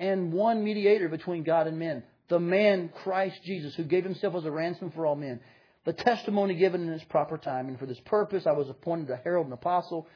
and 0.00 0.32
one 0.32 0.64
mediator 0.64 1.08
between 1.08 1.44
God 1.44 1.68
and 1.68 1.78
men, 1.78 2.02
the 2.28 2.40
man 2.40 2.90
Christ 3.04 3.38
Jesus, 3.44 3.74
who 3.74 3.84
gave 3.84 4.02
himself 4.02 4.34
as 4.34 4.44
a 4.46 4.50
ransom 4.50 4.90
for 4.90 5.06
all 5.06 5.14
men. 5.14 5.40
The 5.84 5.92
testimony 5.92 6.54
given 6.54 6.82
in 6.82 6.92
its 6.92 7.04
proper 7.04 7.38
time. 7.38 7.68
And 7.68 7.78
for 7.78 7.86
this 7.86 8.00
purpose 8.00 8.46
I 8.46 8.52
was 8.52 8.68
appointed 8.68 9.10
a 9.10 9.16
herald 9.16 9.46
and 9.46 9.52
apostle. 9.52 10.08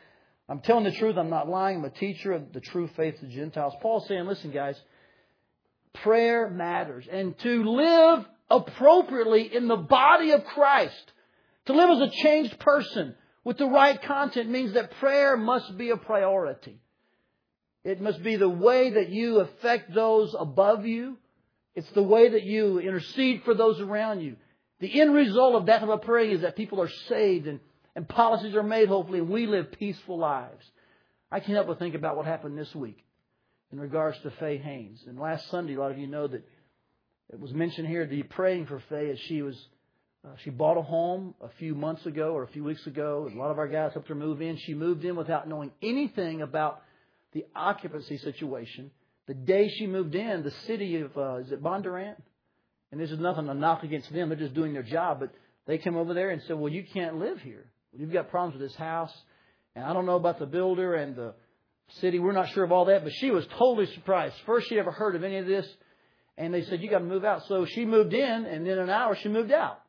I'm 0.49 0.61
telling 0.61 0.85
the 0.85 0.93
truth, 0.93 1.17
I'm 1.17 1.31
not 1.31 1.49
lying, 1.49 1.79
I'm 1.79 1.85
a 1.85 1.91
teacher 1.91 2.33
of 2.33 2.53
the 2.53 2.61
true 2.61 2.89
faith 2.97 3.15
of 3.15 3.29
the 3.29 3.35
Gentiles. 3.35 3.75
Paul's 3.81 4.09
saying, 4.09 4.27
listen, 4.27 4.51
guys, 4.51 4.79
prayer 6.03 6.51
matters. 6.51 7.07
And 7.11 7.39
to 7.39 7.65
live 7.65 8.27
appropriately 8.51 9.55
in 9.55 9.69
the 9.69 9.77
body 9.77 10.33
of 10.33 10.45
Christ, 10.45 11.13
to 11.67 11.73
live 11.73 11.91
as 11.91 12.09
a 12.09 12.23
changed 12.23 12.59
person 12.59 13.15
with 13.43 13.59
the 13.59 13.67
right 13.67 14.01
content 14.03 14.51
means 14.51 14.75
that 14.75 14.93
prayer 14.99 15.37
must 15.37 15.77
be 15.77 15.91
a 15.91 15.97
priority. 15.97 16.79
It 17.85 18.01
must 18.01 18.23
be 18.23 18.37
the 18.37 18.49
way 18.49 18.91
that 18.91 19.11
you 19.11 19.41
affect 19.41 19.95
those 19.95 20.35
above 20.39 20.87
you. 20.87 21.19
It's 21.75 21.91
the 21.91 22.03
way 22.03 22.31
that 22.31 22.43
you 22.43 22.79
intercede 22.79 23.43
for 23.45 23.55
those 23.55 23.81
around 23.81 24.21
you. 24.21 24.37
The 24.81 25.01
end 25.01 25.15
result 25.15 25.55
of 25.55 25.67
that 25.67 25.81
type 25.81 25.89
of 25.89 26.03
praying 26.03 26.33
is 26.33 26.41
that 26.41 26.57
people 26.57 26.81
are 26.81 26.91
saved 27.09 27.47
and, 27.47 27.61
and 27.95 28.09
policies 28.09 28.55
are 28.55 28.63
made, 28.63 28.89
hopefully, 28.89 29.19
and 29.19 29.29
we 29.29 29.47
live 29.47 29.73
peaceful 29.73 30.19
lives. 30.19 30.65
I 31.31 31.41
can't 31.41 31.53
help 31.53 31.67
but 31.67 31.79
think 31.79 31.95
about 31.95 32.17
what 32.17 32.27
happened 32.27 32.57
this 32.57 32.75
week 32.75 33.05
in 33.73 33.81
regards 33.81 34.19
to 34.23 34.31
Faye 34.39 34.59
Haynes. 34.59 35.03
And 35.07 35.19
last 35.19 35.51
Sunday, 35.51 35.75
a 35.75 35.81
lot 35.81 35.91
of 35.91 35.99
you 35.99 36.07
know 36.07 36.27
that 36.27 36.43
it 37.33 37.41
was 37.41 37.53
mentioned 37.53 37.89
here 37.89 38.07
the 38.07 38.23
praying 38.23 38.67
for 38.67 38.83
Faye 38.89 39.11
as 39.11 39.19
she 39.21 39.43
was 39.43 39.57
uh, 40.25 40.31
she 40.43 40.49
bought 40.49 40.79
a 40.79 40.83
home 40.83 41.35
a 41.43 41.51
few 41.59 41.75
months 41.75 42.07
ago 42.07 42.33
or 42.33 42.45
a 42.45 42.49
few 42.49 42.65
weeks 42.65 42.87
ago. 42.87 43.31
A 43.31 43.37
lot 43.37 43.51
of 43.51 43.59
our 43.59 43.69
guys 43.69 43.93
helped 43.93 44.09
her 44.09 44.15
move 44.15 44.41
in. 44.41 44.57
She 44.57 44.73
moved 44.73 45.05
in 45.05 45.17
without 45.17 45.47
knowing 45.47 45.71
anything 45.83 46.41
about 46.41 46.81
the 47.35 47.45
occupancy 47.55 48.19
situation. 48.19 48.91
The 49.27 49.35
day 49.35 49.69
she 49.69 49.87
moved 49.87 50.15
in, 50.15 50.43
the 50.43 50.53
city 50.67 51.01
of 51.01 51.17
uh, 51.17 51.37
is 51.37 51.53
it 51.53 51.63
Bondurant? 51.63 52.17
And 52.93 53.01
this 53.01 53.11
is 53.11 53.19
nothing 53.19 53.47
to 53.47 53.55
knock 53.55 53.83
against 53.83 54.13
them; 54.13 54.29
they're 54.29 54.39
just 54.39 54.55
doing 54.55 54.73
their 54.73 54.83
job. 54.83 55.21
But 55.21 55.35
they 55.67 55.79
came 55.79 55.97
over 55.97 56.15
there 56.15 56.31
and 56.31 56.41
said, 56.43 56.59
"Well, 56.59 56.73
you 56.73 56.85
can't 56.85 57.19
live 57.19 57.41
here. 57.41 57.67
You've 57.93 58.13
got 58.13 58.31
problems 58.31 58.59
with 58.59 58.71
this 58.71 58.77
house." 58.77 59.13
And 59.75 59.85
I 59.85 59.93
don't 59.93 60.07
know 60.07 60.17
about 60.17 60.39
the 60.39 60.47
builder 60.47 60.95
and 60.95 61.17
the 61.17 61.35
city. 62.01 62.19
We're 62.19 62.33
not 62.33 62.51
sure 62.51 62.65
of 62.65 62.73
all 62.73 62.87
that, 62.87 63.05
but 63.05 63.13
she 63.13 63.31
was 63.31 63.47
totally 63.59 63.87
surprised. 63.95 64.35
First, 64.47 64.69
she 64.69 64.79
ever 64.79 64.93
heard 64.93 65.17
of 65.17 65.25
any 65.25 65.39
of 65.39 65.47
this, 65.47 65.67
and 66.37 66.53
they 66.53 66.63
said, 66.63 66.81
You 66.81 66.91
got 66.91 67.01
to 67.01 67.05
move 67.05 67.25
out. 67.25 67.47
So 67.47 67.67
she 67.67 67.85
moved 67.85 68.13
in, 68.13 68.47
and 68.47 68.67
in 68.67 68.79
an 68.79 68.91
hour, 68.91 69.17
she 69.17 69.29
moved 69.29 69.53
out. 69.53 69.81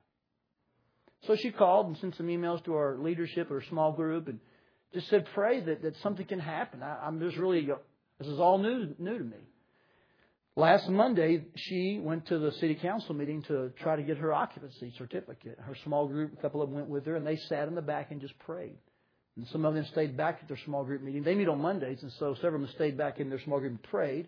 So 1.28 1.36
she 1.36 1.52
called 1.52 1.88
and 1.88 1.98
sent 1.98 2.16
some 2.16 2.28
emails 2.28 2.64
to 2.66 2.76
our 2.76 2.98
leadership 2.98 3.50
or 3.50 3.64
small 3.64 3.94
group 3.94 4.28
and 4.28 4.40
just 4.96 5.10
said, 5.10 5.28
Pray 5.34 5.60
that, 5.60 5.84
that 5.84 5.96
something 6.02 6.26
can 6.26 6.40
happen. 6.40 6.82
I, 6.82 7.06
I'm 7.06 7.20
just 7.20 7.38
really, 7.38 7.68
this 8.20 8.28
is 8.28 8.40
all 8.40 8.58
new, 8.58 8.96
new 8.98 9.18
to 9.18 9.24
me. 9.24 9.38
Last 10.56 10.88
Monday, 10.88 11.44
she 11.56 12.00
went 12.02 12.28
to 12.28 12.40
the 12.40 12.54
city 12.54 12.76
council 12.76 13.14
meeting 13.14 13.44
to 13.44 13.74
try 13.82 13.98
to 13.98 14.02
get 14.02 14.18
her 14.18 14.34
occupancy 14.34 14.94
certificate. 14.98 15.60
Her 15.60 15.76
small 15.84 16.08
group, 16.08 16.32
a 16.32 16.42
couple 16.42 16.62
of 16.62 16.70
them 16.70 16.78
went 16.78 16.90
with 16.90 17.06
her, 17.08 17.18
and 17.18 17.28
they 17.28 17.36
sat 17.36 17.68
in 17.68 17.76
the 17.76 17.82
back 17.82 18.12
and 18.12 18.22
just 18.22 18.40
prayed. 18.40 18.78
And 19.36 19.46
some 19.48 19.66
of 19.66 19.74
them 19.74 19.86
stayed 19.92 20.16
back 20.16 20.40
at 20.42 20.48
their 20.48 20.60
small 20.64 20.86
group 20.86 21.02
meeting. 21.02 21.24
They 21.24 21.36
meet 21.36 21.50
on 21.50 21.62
Mondays, 21.62 22.02
and 22.02 22.12
so 22.14 22.36
several 22.36 22.56
of 22.56 22.62
them 22.62 22.76
stayed 22.76 22.98
back 22.98 23.20
in 23.20 23.30
their 23.30 23.42
small 23.42 23.60
group 23.60 23.72
and 23.72 23.84
prayed. 23.84 24.28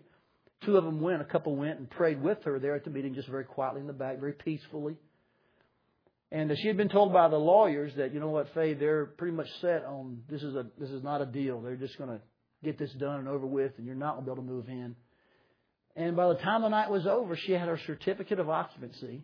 Two 0.66 0.76
of 0.76 0.84
them 0.84 1.00
went, 1.00 1.22
a 1.22 1.24
couple 1.24 1.56
went 1.56 1.78
and 1.78 1.88
prayed 1.88 2.22
with 2.22 2.42
her 2.44 2.58
there 2.58 2.74
at 2.74 2.84
the 2.84 2.90
meeting, 2.90 3.14
just 3.14 3.28
very 3.28 3.44
quietly 3.44 3.80
in 3.80 3.86
the 3.86 3.94
back, 3.94 4.20
very 4.20 4.34
peacefully. 4.34 4.98
And 6.30 6.52
she 6.58 6.68
had 6.68 6.76
been 6.76 6.90
told 6.90 7.12
by 7.12 7.28
the 7.28 7.38
lawyers 7.38 7.92
that, 7.96 8.12
you 8.12 8.20
know 8.20 8.28
what, 8.28 8.52
Faye, 8.54 8.74
they're 8.74 9.06
pretty 9.06 9.34
much 9.34 9.48
set 9.60 9.84
on 9.84 10.22
this 10.28 10.42
is 10.42 10.54
a 10.54 10.66
this 10.78 10.90
is 10.90 11.02
not 11.02 11.22
a 11.22 11.26
deal. 11.26 11.60
They're 11.60 11.76
just 11.76 11.96
going 11.96 12.10
to 12.10 12.20
get 12.62 12.78
this 12.78 12.92
done 12.92 13.20
and 13.20 13.28
over 13.28 13.46
with, 13.46 13.72
and 13.78 13.86
you're 13.86 13.94
not 13.94 14.14
going 14.14 14.26
to 14.26 14.30
be 14.30 14.34
able 14.34 14.42
to 14.42 14.50
move 14.50 14.68
in. 14.68 14.94
And 15.96 16.16
by 16.16 16.28
the 16.28 16.34
time 16.34 16.62
the 16.62 16.68
night 16.68 16.90
was 16.90 17.06
over, 17.06 17.36
she 17.36 17.52
had 17.52 17.68
her 17.68 17.80
certificate 17.86 18.38
of 18.38 18.50
occupancy 18.50 19.22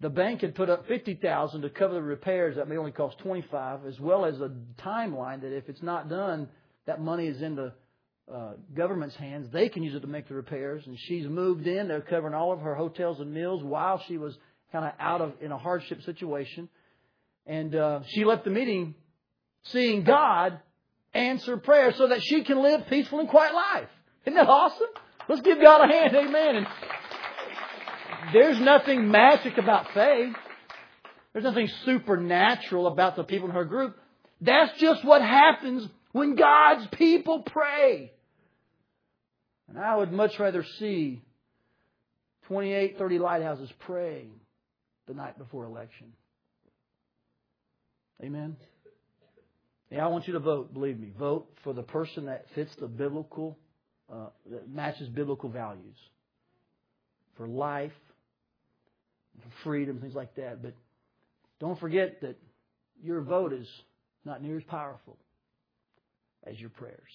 the 0.00 0.10
bank 0.10 0.42
had 0.42 0.54
put 0.54 0.68
up 0.68 0.86
fifty 0.86 1.14
thousand 1.14 1.62
to 1.62 1.70
cover 1.70 1.94
the 1.94 2.02
repairs 2.02 2.56
that 2.56 2.68
may 2.68 2.76
only 2.76 2.92
cost 2.92 3.18
twenty 3.18 3.44
five, 3.50 3.86
as 3.86 3.98
well 3.98 4.26
as 4.26 4.38
a 4.40 4.50
timeline 4.84 5.40
that 5.40 5.56
if 5.56 5.68
it's 5.68 5.82
not 5.82 6.08
done, 6.08 6.48
that 6.86 7.00
money 7.00 7.26
is 7.26 7.40
in 7.40 7.56
the 7.56 7.72
uh, 8.32 8.52
government's 8.74 9.16
hands. 9.16 9.48
They 9.52 9.68
can 9.68 9.82
use 9.82 9.94
it 9.94 10.00
to 10.00 10.06
make 10.06 10.28
the 10.28 10.34
repairs, 10.34 10.82
and 10.86 10.98
she's 11.06 11.26
moved 11.26 11.66
in. 11.66 11.88
They're 11.88 12.02
covering 12.02 12.34
all 12.34 12.52
of 12.52 12.60
her 12.60 12.74
hotels 12.74 13.20
and 13.20 13.32
meals 13.32 13.62
while 13.62 14.02
she 14.06 14.18
was 14.18 14.36
kind 14.72 14.84
of 14.84 14.92
out 14.98 15.20
of 15.20 15.32
in 15.40 15.52
a 15.52 15.58
hardship 15.58 16.02
situation, 16.02 16.68
and 17.46 17.74
uh, 17.74 18.00
she 18.08 18.24
left 18.24 18.44
the 18.44 18.50
meeting 18.50 18.94
seeing 19.64 20.04
God 20.04 20.60
answer 21.14 21.56
prayer 21.56 21.92
so 21.96 22.08
that 22.08 22.22
she 22.22 22.44
can 22.44 22.62
live 22.62 22.82
peaceful 22.88 23.20
and 23.20 23.28
quiet 23.28 23.54
life. 23.54 23.88
Isn't 24.24 24.36
that 24.36 24.48
awesome? 24.48 24.88
Let's 25.28 25.42
give 25.42 25.60
God 25.60 25.88
a 25.88 25.92
hand, 25.92 26.14
Amen. 26.14 26.56
And 26.56 26.66
there's 28.32 28.60
nothing 28.60 29.10
magic 29.10 29.58
about 29.58 29.92
faith. 29.92 30.34
There's 31.32 31.44
nothing 31.44 31.68
supernatural 31.84 32.86
about 32.86 33.16
the 33.16 33.24
people 33.24 33.48
in 33.48 33.54
her 33.54 33.64
group. 33.64 33.96
That's 34.40 34.78
just 34.78 35.04
what 35.04 35.22
happens 35.22 35.88
when 36.12 36.34
God's 36.34 36.86
people 36.92 37.42
pray. 37.42 38.12
And 39.68 39.78
I 39.78 39.96
would 39.96 40.12
much 40.12 40.38
rather 40.38 40.64
see 40.78 41.22
28, 42.46 42.98
30 42.98 43.18
lighthouses 43.18 43.70
praying 43.80 44.32
the 45.06 45.14
night 45.14 45.38
before 45.38 45.64
election. 45.64 46.12
Amen? 48.22 48.56
Yeah, 49.90 50.04
I 50.04 50.08
want 50.08 50.26
you 50.26 50.32
to 50.32 50.40
vote, 50.40 50.72
believe 50.72 50.98
me. 50.98 51.12
Vote 51.18 51.46
for 51.62 51.72
the 51.72 51.82
person 51.82 52.26
that 52.26 52.46
fits 52.54 52.70
the 52.80 52.88
biblical, 52.88 53.56
uh, 54.12 54.28
that 54.50 54.68
matches 54.68 55.08
biblical 55.08 55.48
values. 55.48 55.96
For 57.36 57.46
life, 57.46 57.92
for 59.40 59.48
freedom, 59.64 60.00
things 60.00 60.14
like 60.14 60.34
that. 60.36 60.62
But 60.62 60.74
don't 61.60 61.78
forget 61.78 62.20
that 62.22 62.36
your 63.02 63.20
vote 63.20 63.52
is 63.52 63.68
not 64.24 64.42
near 64.42 64.56
as 64.56 64.64
powerful 64.64 65.18
as 66.44 66.58
your 66.58 66.70
prayers. 66.70 67.12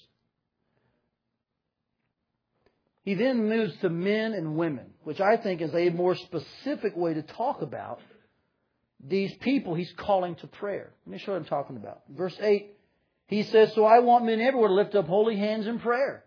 He 3.03 3.15
then 3.15 3.49
moves 3.49 3.75
to 3.77 3.89
men 3.89 4.33
and 4.33 4.55
women, 4.55 4.85
which 5.03 5.19
I 5.19 5.37
think 5.37 5.61
is 5.61 5.73
a 5.73 5.89
more 5.89 6.15
specific 6.15 6.95
way 6.95 7.15
to 7.15 7.23
talk 7.23 7.61
about 7.61 7.99
these 9.03 9.33
people 9.37 9.73
he's 9.73 9.91
calling 9.93 10.35
to 10.35 10.47
prayer. 10.47 10.93
Let 11.05 11.11
me 11.11 11.17
show 11.17 11.31
what 11.31 11.39
I'm 11.39 11.45
talking 11.45 11.77
about. 11.77 12.01
Verse 12.09 12.37
8, 12.39 12.75
he 13.27 13.43
says, 13.43 13.73
So 13.73 13.85
I 13.85 13.99
want 13.99 14.25
men 14.25 14.39
everywhere 14.39 14.69
to 14.69 14.75
lift 14.75 14.93
up 14.93 15.07
holy 15.07 15.35
hands 15.35 15.65
in 15.65 15.79
prayer 15.79 16.23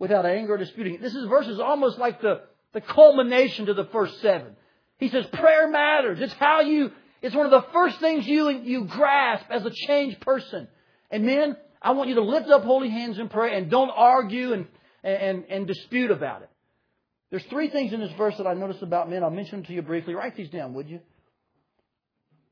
without 0.00 0.26
anger 0.26 0.54
or 0.54 0.58
disputing. 0.58 1.00
This 1.00 1.14
is 1.14 1.28
verses 1.28 1.60
almost 1.60 1.98
like 1.98 2.20
the, 2.20 2.42
the 2.72 2.80
culmination 2.80 3.66
to 3.66 3.74
the 3.74 3.86
first 3.86 4.20
seven. 4.20 4.56
He 4.98 5.08
says 5.08 5.26
prayer 5.26 5.68
matters. 5.68 6.20
It's 6.20 6.32
how 6.34 6.62
you, 6.62 6.90
it's 7.22 7.36
one 7.36 7.46
of 7.46 7.52
the 7.52 7.70
first 7.72 8.00
things 8.00 8.26
you, 8.26 8.50
you 8.50 8.86
grasp 8.86 9.46
as 9.48 9.64
a 9.64 9.70
changed 9.70 10.20
person. 10.20 10.66
And 11.10 11.24
men, 11.24 11.56
I 11.80 11.92
want 11.92 12.08
you 12.08 12.16
to 12.16 12.22
lift 12.22 12.48
up 12.48 12.64
holy 12.64 12.90
hands 12.90 13.18
in 13.18 13.28
prayer 13.28 13.54
and 13.54 13.70
don't 13.70 13.90
argue 13.90 14.54
and, 14.54 14.66
and, 15.04 15.44
and, 15.48 15.66
dispute 15.66 16.10
about 16.10 16.42
it. 16.42 16.50
There's 17.30 17.44
three 17.44 17.68
things 17.68 17.92
in 17.92 18.00
this 18.00 18.12
verse 18.12 18.36
that 18.38 18.46
I 18.46 18.54
noticed 18.54 18.82
about 18.82 19.10
men. 19.10 19.22
I'll 19.22 19.30
mention 19.30 19.58
them 19.58 19.66
to 19.66 19.72
you 19.72 19.82
briefly. 19.82 20.14
Write 20.14 20.36
these 20.36 20.48
down, 20.48 20.72
would 20.74 20.88
you? 20.88 21.00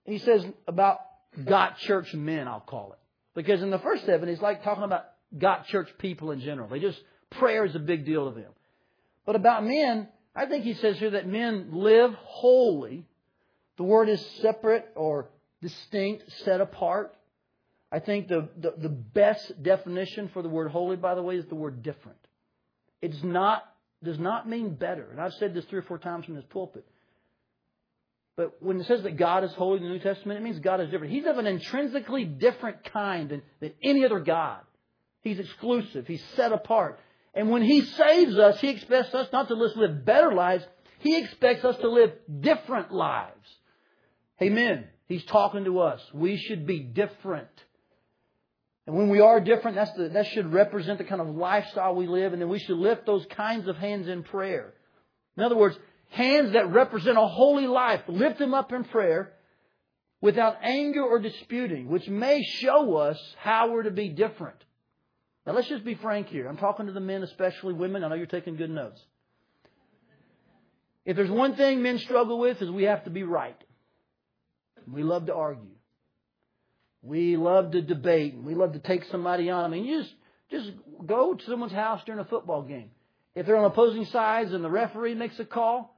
He 0.04 0.18
says 0.18 0.44
about 0.66 0.98
got 1.44 1.78
church 1.78 2.12
men, 2.14 2.48
I'll 2.48 2.60
call 2.60 2.92
it. 2.92 2.98
Because 3.34 3.62
in 3.62 3.70
the 3.70 3.78
first 3.78 4.04
seven, 4.04 4.28
he's 4.28 4.42
like 4.42 4.62
talking 4.62 4.84
about 4.84 5.04
got 5.38 5.66
church 5.66 5.88
people 5.98 6.30
in 6.30 6.40
general. 6.40 6.68
They 6.68 6.80
just, 6.80 7.00
prayer 7.30 7.64
is 7.64 7.74
a 7.74 7.78
big 7.78 8.04
deal 8.04 8.28
to 8.28 8.38
them. 8.38 8.50
But 9.24 9.36
about 9.36 9.64
men, 9.64 10.08
I 10.34 10.46
think 10.46 10.64
he 10.64 10.74
says 10.74 10.98
here 10.98 11.10
that 11.10 11.26
men 11.26 11.68
live 11.72 12.14
holy. 12.14 13.06
The 13.76 13.84
word 13.84 14.08
is 14.08 14.24
separate 14.42 14.90
or 14.94 15.30
distinct, 15.62 16.24
set 16.44 16.60
apart. 16.60 17.14
I 17.90 17.98
think 17.98 18.28
the, 18.28 18.48
the, 18.56 18.74
the, 18.76 18.88
best 18.88 19.62
definition 19.62 20.30
for 20.32 20.42
the 20.42 20.48
word 20.48 20.70
holy, 20.70 20.96
by 20.96 21.14
the 21.14 21.22
way, 21.22 21.36
is 21.36 21.46
the 21.46 21.54
word 21.54 21.82
different. 21.82 22.18
It's 23.02 23.22
not, 23.22 23.64
does 24.02 24.18
not 24.18 24.48
mean 24.48 24.74
better. 24.74 25.08
And 25.10 25.20
I've 25.20 25.34
said 25.34 25.52
this 25.52 25.64
three 25.66 25.80
or 25.80 25.82
four 25.82 25.98
times 25.98 26.24
from 26.24 26.36
this 26.36 26.44
pulpit. 26.48 26.86
But 28.36 28.62
when 28.62 28.80
it 28.80 28.86
says 28.86 29.02
that 29.02 29.18
God 29.18 29.44
is 29.44 29.52
holy 29.52 29.78
in 29.78 29.82
the 29.82 29.90
New 29.90 29.98
Testament, 29.98 30.40
it 30.40 30.42
means 30.42 30.58
God 30.60 30.80
is 30.80 30.90
different. 30.90 31.12
He's 31.12 31.26
of 31.26 31.36
an 31.36 31.46
intrinsically 31.46 32.24
different 32.24 32.84
kind 32.84 33.28
than, 33.28 33.42
than 33.60 33.72
any 33.82 34.04
other 34.04 34.20
God. 34.20 34.60
He's 35.20 35.38
exclusive. 35.38 36.06
He's 36.06 36.24
set 36.34 36.52
apart. 36.52 36.98
And 37.34 37.50
when 37.50 37.62
He 37.62 37.82
saves 37.82 38.36
us, 38.38 38.60
He 38.60 38.68
expects 38.68 39.14
us 39.14 39.28
not 39.32 39.48
to 39.48 39.54
live 39.54 40.04
better 40.04 40.32
lives, 40.32 40.64
He 41.00 41.18
expects 41.18 41.64
us 41.64 41.76
to 41.78 41.88
live 41.88 42.12
different 42.40 42.92
lives. 42.92 43.36
Amen. 44.40 44.86
He's 45.06 45.24
talking 45.24 45.64
to 45.64 45.80
us. 45.80 46.00
We 46.14 46.38
should 46.38 46.66
be 46.66 46.80
different. 46.80 47.48
And 48.86 48.96
when 48.96 49.08
we 49.08 49.20
are 49.20 49.40
different, 49.40 49.76
that's 49.76 49.92
the, 49.92 50.08
that 50.08 50.26
should 50.28 50.52
represent 50.52 50.98
the 50.98 51.04
kind 51.04 51.20
of 51.20 51.28
lifestyle 51.28 51.94
we 51.94 52.06
live, 52.06 52.32
and 52.32 52.42
then 52.42 52.48
we 52.48 52.58
should 52.58 52.78
lift 52.78 53.06
those 53.06 53.24
kinds 53.26 53.68
of 53.68 53.76
hands 53.76 54.08
in 54.08 54.24
prayer. 54.24 54.74
In 55.36 55.44
other 55.44 55.56
words, 55.56 55.78
hands 56.10 56.52
that 56.52 56.70
represent 56.70 57.16
a 57.16 57.26
holy 57.26 57.66
life, 57.66 58.02
lift 58.08 58.38
them 58.38 58.54
up 58.54 58.72
in 58.72 58.84
prayer 58.84 59.32
without 60.20 60.56
anger 60.62 61.02
or 61.02 61.20
disputing, 61.20 61.88
which 61.88 62.08
may 62.08 62.42
show 62.42 62.96
us 62.96 63.18
how 63.38 63.70
we're 63.70 63.84
to 63.84 63.90
be 63.90 64.08
different. 64.08 64.56
Now 65.46 65.52
let's 65.52 65.68
just 65.68 65.84
be 65.84 65.94
frank 65.94 66.28
here. 66.28 66.48
I'm 66.48 66.56
talking 66.56 66.86
to 66.86 66.92
the 66.92 67.00
men, 67.00 67.22
especially 67.22 67.74
women. 67.74 68.04
I 68.04 68.08
know 68.08 68.14
you're 68.14 68.26
taking 68.26 68.56
good 68.56 68.70
notes. 68.70 69.00
If 71.04 71.16
there's 71.16 71.30
one 71.30 71.56
thing 71.56 71.82
men 71.82 71.98
struggle 71.98 72.38
with 72.38 72.62
is 72.62 72.70
we 72.70 72.84
have 72.84 73.04
to 73.04 73.10
be 73.10 73.24
right. 73.24 73.60
We 74.90 75.02
love 75.02 75.26
to 75.26 75.34
argue. 75.34 75.70
We 77.02 77.36
love 77.36 77.72
to 77.72 77.82
debate. 77.82 78.34
and 78.34 78.44
We 78.44 78.54
love 78.54 78.72
to 78.74 78.78
take 78.78 79.04
somebody 79.10 79.50
on. 79.50 79.64
I 79.64 79.68
mean, 79.68 79.84
you 79.84 80.02
just 80.02 80.14
just 80.50 80.70
go 81.06 81.34
to 81.34 81.44
someone's 81.46 81.72
house 81.72 82.02
during 82.04 82.20
a 82.20 82.24
football 82.24 82.62
game. 82.62 82.90
If 83.34 83.46
they're 83.46 83.56
on 83.56 83.64
opposing 83.64 84.04
sides 84.06 84.52
and 84.52 84.62
the 84.62 84.70
referee 84.70 85.14
makes 85.14 85.38
a 85.40 85.44
call, 85.44 85.96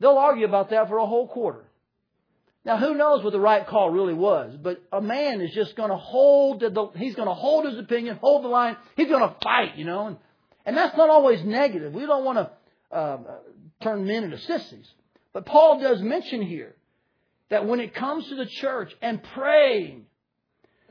they'll 0.00 0.18
argue 0.18 0.44
about 0.44 0.70
that 0.70 0.88
for 0.88 0.98
a 0.98 1.06
whole 1.06 1.28
quarter. 1.28 1.64
Now, 2.64 2.78
who 2.78 2.94
knows 2.94 3.22
what 3.22 3.32
the 3.32 3.38
right 3.38 3.64
call 3.64 3.90
really 3.90 4.12
was? 4.12 4.56
But 4.60 4.82
a 4.92 5.00
man 5.00 5.40
is 5.40 5.54
just 5.54 5.76
going 5.76 5.90
to 5.90 5.96
hold 5.96 6.58
the, 6.58 6.90
he's 6.96 7.14
going 7.14 7.28
to 7.28 7.34
hold 7.34 7.64
his 7.64 7.78
opinion, 7.78 8.18
hold 8.20 8.42
the 8.42 8.48
line. 8.48 8.76
He's 8.96 9.08
going 9.08 9.22
to 9.22 9.36
fight, 9.40 9.76
you 9.76 9.84
know, 9.84 10.08
and, 10.08 10.16
and 10.66 10.76
that's 10.76 10.96
not 10.96 11.08
always 11.08 11.44
negative. 11.44 11.92
We 11.92 12.06
don't 12.06 12.24
want 12.24 12.38
to 12.38 12.96
uh, 12.96 13.18
turn 13.80 14.04
men 14.04 14.24
into 14.24 14.38
sissies. 14.40 14.88
But 15.32 15.46
Paul 15.46 15.80
does 15.80 16.02
mention 16.02 16.42
here 16.42 16.74
that 17.50 17.66
when 17.66 17.78
it 17.78 17.94
comes 17.94 18.28
to 18.30 18.34
the 18.34 18.46
church 18.46 18.92
and 19.00 19.22
praying, 19.22 20.06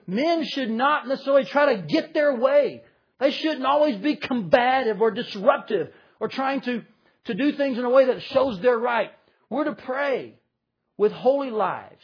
men 0.08 0.44
should 0.44 0.70
not 0.70 1.08
necessarily 1.08 1.46
try 1.46 1.76
to 1.76 1.82
get 1.82 2.14
their 2.14 2.36
way. 2.36 2.84
They 3.20 3.32
shouldn't 3.32 3.66
always 3.66 3.98
be 3.98 4.16
combative 4.16 5.02
or 5.02 5.12
disruptive 5.12 5.92
or 6.20 6.28
trying 6.28 6.62
to, 6.62 6.84
to 7.26 7.34
do 7.34 7.54
things 7.54 7.78
in 7.78 7.86
a 7.86 7.90
way 7.90 8.06
that 8.06 8.22
shows 8.24 8.60
they're 8.60 8.78
right. 8.78 9.12
We're 9.50 9.66
to 9.66 9.74
pray 9.74 10.36
with 10.98 11.12
holy 11.12 11.52
lives. 11.52 12.04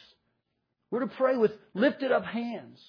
We're 0.90 1.00
to 1.00 1.06
pray 1.06 1.36
with 1.36 1.52
lifted 1.74 2.12
up 2.12 2.24
hands. 2.24 2.80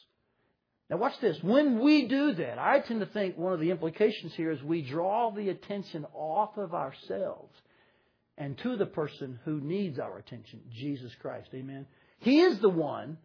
Now, 0.90 0.98
watch 0.98 1.20
this. 1.22 1.42
When 1.42 1.80
we 1.80 2.08
do 2.08 2.34
that, 2.34 2.60
I 2.60 2.80
tend 2.80 3.00
to 3.00 3.06
think 3.06 3.38
one 3.38 3.54
of 3.54 3.60
the 3.60 3.72
implications 3.72 4.34
here 4.36 4.52
is 4.52 4.62
we 4.62 4.82
draw 4.82 5.32
the 5.32 5.50
attention 5.50 6.06
off 6.14 6.58
of 6.58 6.74
ourselves 6.74 7.54
and 8.38 8.58
to 8.60 8.76
the 8.76 8.86
person 8.86 9.40
who 9.46 9.62
needs 9.62 10.00
our 10.00 10.18
attention, 10.18 10.62
Jesus 10.72 11.14
Christ. 11.22 11.50
Amen. 11.54 11.86
He 12.20 12.42
is 12.42 12.60
the 12.60 12.70
one 12.70 13.18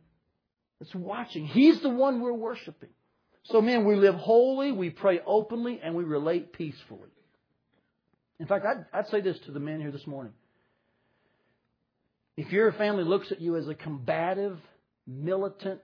that's 0.79 0.95
watching, 0.95 1.47
He's 1.47 1.81
the 1.81 1.89
one 1.89 2.21
we're 2.21 2.33
worshiping. 2.33 2.91
So, 3.45 3.61
men, 3.63 3.87
we 3.87 3.97
live 3.97 4.15
holy, 4.15 4.73
we 4.73 4.91
pray 4.91 5.21
openly, 5.27 5.81
and 5.83 5.95
we 5.95 6.05
relate 6.05 6.53
peacefully. 6.53 7.09
In 8.39 8.47
fact, 8.47 8.67
I'd, 8.67 8.85
I'd 8.93 9.09
say 9.09 9.21
this 9.21 9.39
to 9.47 9.53
the 9.53 9.61
men 9.61 9.81
here 9.81 9.91
this 9.91 10.07
morning. 10.07 10.33
If 12.37 12.53
your 12.53 12.71
family 12.73 13.05
looks 13.05 13.33
at 13.33 13.41
you 13.41 13.57
as 13.57 13.67
a 13.67 13.75
combative, 13.75 14.59
militant 15.07 15.81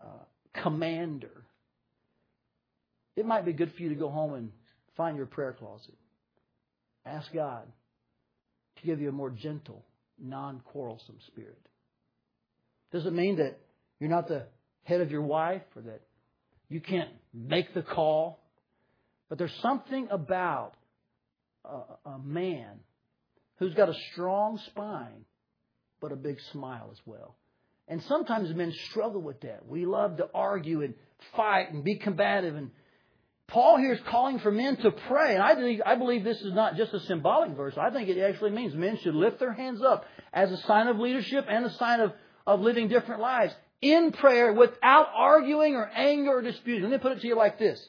uh, 0.00 0.24
commander, 0.60 1.44
it 3.16 3.24
might 3.24 3.44
be 3.44 3.52
good 3.52 3.72
for 3.76 3.82
you 3.82 3.90
to 3.90 3.94
go 3.94 4.08
home 4.08 4.34
and 4.34 4.50
find 4.96 5.16
your 5.16 5.26
prayer 5.26 5.52
closet. 5.52 5.94
Ask 7.06 7.32
God 7.32 7.62
to 8.76 8.86
give 8.86 9.00
you 9.00 9.08
a 9.08 9.12
more 9.12 9.30
gentle, 9.30 9.84
non 10.18 10.60
quarrelsome 10.64 11.18
spirit. 11.28 11.60
Does 12.94 13.06
it 13.06 13.12
mean 13.12 13.38
that 13.38 13.58
you're 13.98 14.08
not 14.08 14.28
the 14.28 14.44
head 14.84 15.00
of 15.00 15.10
your 15.10 15.22
wife 15.22 15.62
or 15.74 15.82
that 15.82 16.02
you 16.68 16.80
can't 16.80 17.10
make 17.34 17.74
the 17.74 17.82
call? 17.82 18.38
But 19.28 19.38
there's 19.38 19.54
something 19.62 20.06
about 20.12 20.74
a, 21.64 21.80
a 22.08 22.18
man 22.20 22.78
who's 23.58 23.74
got 23.74 23.88
a 23.88 23.94
strong 24.12 24.60
spine, 24.66 25.24
but 26.00 26.12
a 26.12 26.16
big 26.16 26.38
smile 26.52 26.90
as 26.92 26.98
well. 27.04 27.34
And 27.88 28.00
sometimes 28.04 28.54
men 28.54 28.72
struggle 28.90 29.20
with 29.20 29.40
that. 29.40 29.66
We 29.66 29.86
love 29.86 30.18
to 30.18 30.28
argue 30.32 30.82
and 30.82 30.94
fight 31.34 31.72
and 31.72 31.82
be 31.82 31.96
combative. 31.96 32.54
And 32.54 32.70
Paul 33.48 33.76
here 33.78 33.94
is 33.94 34.00
calling 34.08 34.38
for 34.38 34.52
men 34.52 34.76
to 34.76 34.92
pray. 34.92 35.34
And 35.34 35.42
I 35.42 35.56
believe, 35.56 35.82
I 35.84 35.96
believe 35.96 36.22
this 36.22 36.40
is 36.42 36.54
not 36.54 36.76
just 36.76 36.94
a 36.94 37.00
symbolic 37.00 37.56
verse. 37.56 37.74
I 37.76 37.90
think 37.90 38.08
it 38.08 38.20
actually 38.20 38.52
means 38.52 38.72
men 38.72 38.98
should 38.98 39.16
lift 39.16 39.40
their 39.40 39.52
hands 39.52 39.82
up 39.82 40.04
as 40.32 40.52
a 40.52 40.58
sign 40.58 40.86
of 40.86 40.98
leadership 40.98 41.46
and 41.48 41.64
a 41.66 41.72
sign 41.72 41.98
of, 41.98 42.12
of 42.46 42.60
living 42.60 42.88
different 42.88 43.20
lives 43.20 43.54
in 43.80 44.12
prayer 44.12 44.52
without 44.52 45.08
arguing 45.14 45.74
or 45.76 45.86
anger 45.86 46.30
or 46.38 46.42
disputing. 46.42 46.82
Let 46.82 46.92
me 46.92 46.98
put 46.98 47.12
it 47.12 47.20
to 47.20 47.26
you 47.26 47.36
like 47.36 47.58
this. 47.58 47.86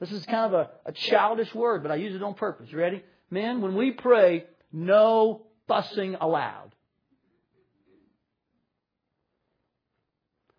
This 0.00 0.12
is 0.12 0.24
kind 0.26 0.52
of 0.52 0.54
a, 0.54 0.70
a 0.86 0.92
childish 0.92 1.54
word, 1.54 1.82
but 1.82 1.90
I 1.90 1.96
use 1.96 2.14
it 2.14 2.22
on 2.22 2.34
purpose. 2.34 2.68
You 2.70 2.78
ready? 2.78 3.02
Men, 3.30 3.60
when 3.60 3.74
we 3.74 3.90
pray, 3.90 4.44
no 4.72 5.42
fussing 5.66 6.16
allowed. 6.20 6.72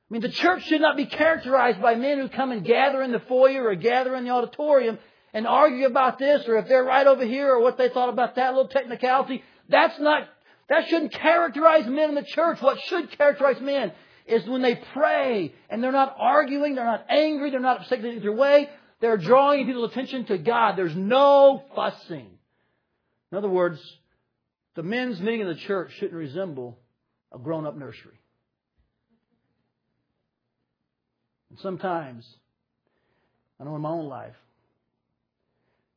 I 0.10 0.14
mean, 0.14 0.22
the 0.22 0.30
church 0.30 0.66
should 0.66 0.82
not 0.82 0.98
be 0.98 1.06
characterized 1.06 1.82
by 1.82 1.96
men 1.96 2.20
who 2.20 2.30
come 2.30 2.52
and 2.52 2.66
gather 2.66 3.02
in 3.04 3.12
the 3.12 3.20
foyer 3.20 3.64
or 3.64 3.76
gather 3.76 4.16
in 4.16 4.24
the 4.24 4.32
auditorium 4.32 4.98
and 5.34 5.46
argue 5.46 5.86
about 5.86 6.18
this 6.18 6.48
or 6.48 6.58
if 6.58 6.68
they're 6.68 6.84
right 6.84 7.06
over 7.06 7.24
here 7.24 7.54
or 7.54 7.62
what 7.62 7.78
they 7.78 7.90
thought 7.90 8.10
about 8.10 8.36
that 8.36 8.56
little 8.56 8.68
technicality. 8.68 9.44
That's 9.70 10.00
not, 10.00 10.28
that 10.70 10.88
shouldn't 10.88 11.14
characterize 11.14 11.88
men 11.88 12.10
in 12.10 12.16
the 12.16 12.24
church. 12.24 12.62
What 12.62 12.80
should 12.82 13.12
characterize 13.18 13.60
men 13.60 13.92
is 14.28 14.48
when 14.48 14.62
they 14.62 14.76
pray 14.76 15.54
and 15.70 15.84
they're 15.84 15.92
not 15.92 16.16
arguing, 16.18 16.76
they're 16.76 16.86
not 16.86 17.06
angry, 17.10 17.50
they're 17.50 17.60
not 17.60 17.82
upset 17.82 18.06
in 18.06 18.18
either 18.18 18.32
way. 18.32 18.70
They're 19.02 19.18
drawing 19.18 19.66
people's 19.66 19.92
attention 19.92 20.26
to 20.26 20.38
God. 20.38 20.76
There's 20.76 20.96
no 20.96 21.64
fussing. 21.76 22.28
In 23.32 23.38
other 23.38 23.50
words, 23.50 23.80
the 24.76 24.84
men's 24.84 25.20
meeting 25.20 25.42
in 25.42 25.48
the 25.48 25.56
church 25.56 25.92
shouldn't 25.94 26.14
resemble 26.14 26.78
a 27.32 27.40
grown 27.40 27.66
up 27.66 27.76
nursery. 27.76 28.20
And 31.50 31.60
sometimes, 31.60 32.28
I 33.60 33.64
know 33.64 33.76
in 33.76 33.82
my 33.82 33.90
own 33.90 34.08
life, 34.08 34.36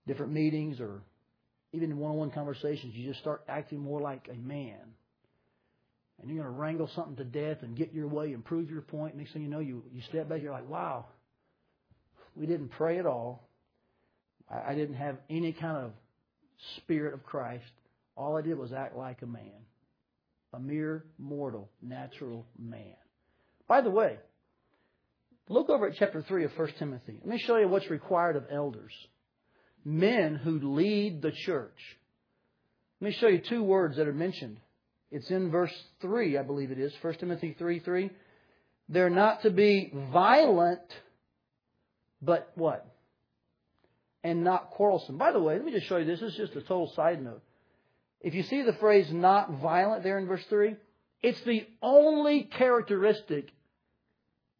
different 0.06 0.32
meetings 0.32 0.80
or 0.80 1.02
even 1.72 1.90
in 1.90 1.98
one 1.98 2.12
on 2.12 2.16
one 2.18 2.30
conversations, 2.30 2.94
you 2.94 3.08
just 3.08 3.20
start 3.20 3.42
acting 3.48 3.78
more 3.78 4.00
like 4.00 4.28
a 4.30 4.36
man. 4.36 4.78
And 6.20 6.30
you're 6.30 6.42
going 6.42 6.54
to 6.54 6.60
wrangle 6.60 6.88
something 6.94 7.16
to 7.16 7.24
death 7.24 7.62
and 7.62 7.76
get 7.76 7.92
your 7.92 8.06
way 8.06 8.32
and 8.32 8.44
prove 8.44 8.70
your 8.70 8.82
point. 8.82 9.16
Next 9.16 9.32
thing 9.32 9.42
you 9.42 9.48
know, 9.48 9.58
you, 9.58 9.82
you 9.92 10.02
step 10.08 10.28
back, 10.28 10.42
you're 10.42 10.52
like, 10.52 10.68
wow, 10.68 11.06
we 12.36 12.46
didn't 12.46 12.68
pray 12.68 12.98
at 12.98 13.06
all. 13.06 13.48
I, 14.48 14.72
I 14.72 14.74
didn't 14.74 14.96
have 14.96 15.16
any 15.30 15.52
kind 15.52 15.78
of 15.78 15.92
spirit 16.76 17.14
of 17.14 17.24
Christ. 17.24 17.64
All 18.16 18.36
I 18.36 18.42
did 18.42 18.58
was 18.58 18.72
act 18.72 18.94
like 18.94 19.22
a 19.22 19.26
man, 19.26 19.64
a 20.52 20.60
mere 20.60 21.04
mortal, 21.18 21.70
natural 21.80 22.46
man. 22.58 22.94
By 23.66 23.80
the 23.80 23.90
way, 23.90 24.18
look 25.48 25.70
over 25.70 25.88
at 25.88 25.96
chapter 25.98 26.22
3 26.22 26.44
of 26.44 26.52
1 26.56 26.68
Timothy. 26.78 27.18
Let 27.20 27.28
me 27.28 27.38
show 27.38 27.56
you 27.56 27.66
what's 27.66 27.90
required 27.90 28.36
of 28.36 28.44
elders 28.52 28.92
men 29.84 30.36
who 30.36 30.74
lead 30.74 31.22
the 31.22 31.32
church. 31.32 31.78
Let 33.00 33.08
me 33.08 33.16
show 33.18 33.28
you 33.28 33.38
two 33.38 33.62
words 33.62 33.96
that 33.96 34.06
are 34.06 34.12
mentioned. 34.12 34.58
It's 35.10 35.30
in 35.30 35.50
verse 35.50 35.74
3, 36.00 36.38
I 36.38 36.42
believe 36.42 36.70
it 36.70 36.78
is, 36.78 36.92
1 37.02 37.14
Timothy 37.14 37.54
3 37.58 37.80
3. 37.80 38.10
They're 38.88 39.10
not 39.10 39.42
to 39.42 39.50
be 39.50 39.92
violent, 40.12 40.80
but 42.20 42.52
what? 42.54 42.92
and 44.24 44.44
not 44.44 44.70
quarrelsome. 44.70 45.18
By 45.18 45.32
the 45.32 45.40
way, 45.40 45.54
let 45.56 45.64
me 45.64 45.72
just 45.72 45.86
show 45.86 45.96
you 45.96 46.04
this. 46.04 46.20
This 46.20 46.32
is 46.32 46.36
just 46.36 46.56
a 46.56 46.60
total 46.60 46.92
side 46.94 47.22
note. 47.22 47.42
If 48.20 48.34
you 48.34 48.44
see 48.44 48.62
the 48.62 48.74
phrase 48.74 49.08
not 49.12 49.60
violent 49.60 50.04
there 50.04 50.18
in 50.18 50.26
verse 50.26 50.44
3, 50.48 50.76
it's 51.22 51.42
the 51.44 51.66
only 51.82 52.44
characteristic 52.44 53.48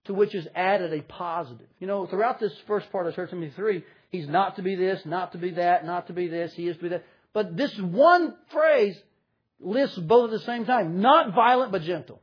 to 0.06 0.14
which 0.14 0.34
is 0.34 0.46
added 0.54 0.92
a 0.92 1.02
positive. 1.02 1.66
You 1.78 1.86
know, 1.86 2.06
throughout 2.06 2.40
this 2.40 2.52
first 2.66 2.90
part 2.90 3.06
of 3.06 3.16
1 3.16 3.28
Timothy 3.28 3.52
3, 3.54 3.84
he's 4.12 4.28
not 4.28 4.56
to 4.56 4.62
be 4.62 4.76
this, 4.76 5.04
not 5.04 5.32
to 5.32 5.38
be 5.38 5.50
that, 5.52 5.84
not 5.84 6.06
to 6.06 6.12
be 6.12 6.28
this, 6.28 6.52
he 6.54 6.68
is 6.68 6.76
to 6.76 6.82
be 6.82 6.88
that. 6.90 7.04
But 7.32 7.56
this 7.56 7.76
one 7.78 8.34
phrase 8.52 8.96
lists 9.58 9.98
both 9.98 10.32
at 10.32 10.38
the 10.38 10.44
same 10.44 10.64
time. 10.66 11.00
Not 11.00 11.34
violent, 11.34 11.72
but 11.72 11.82
gentle. 11.82 12.20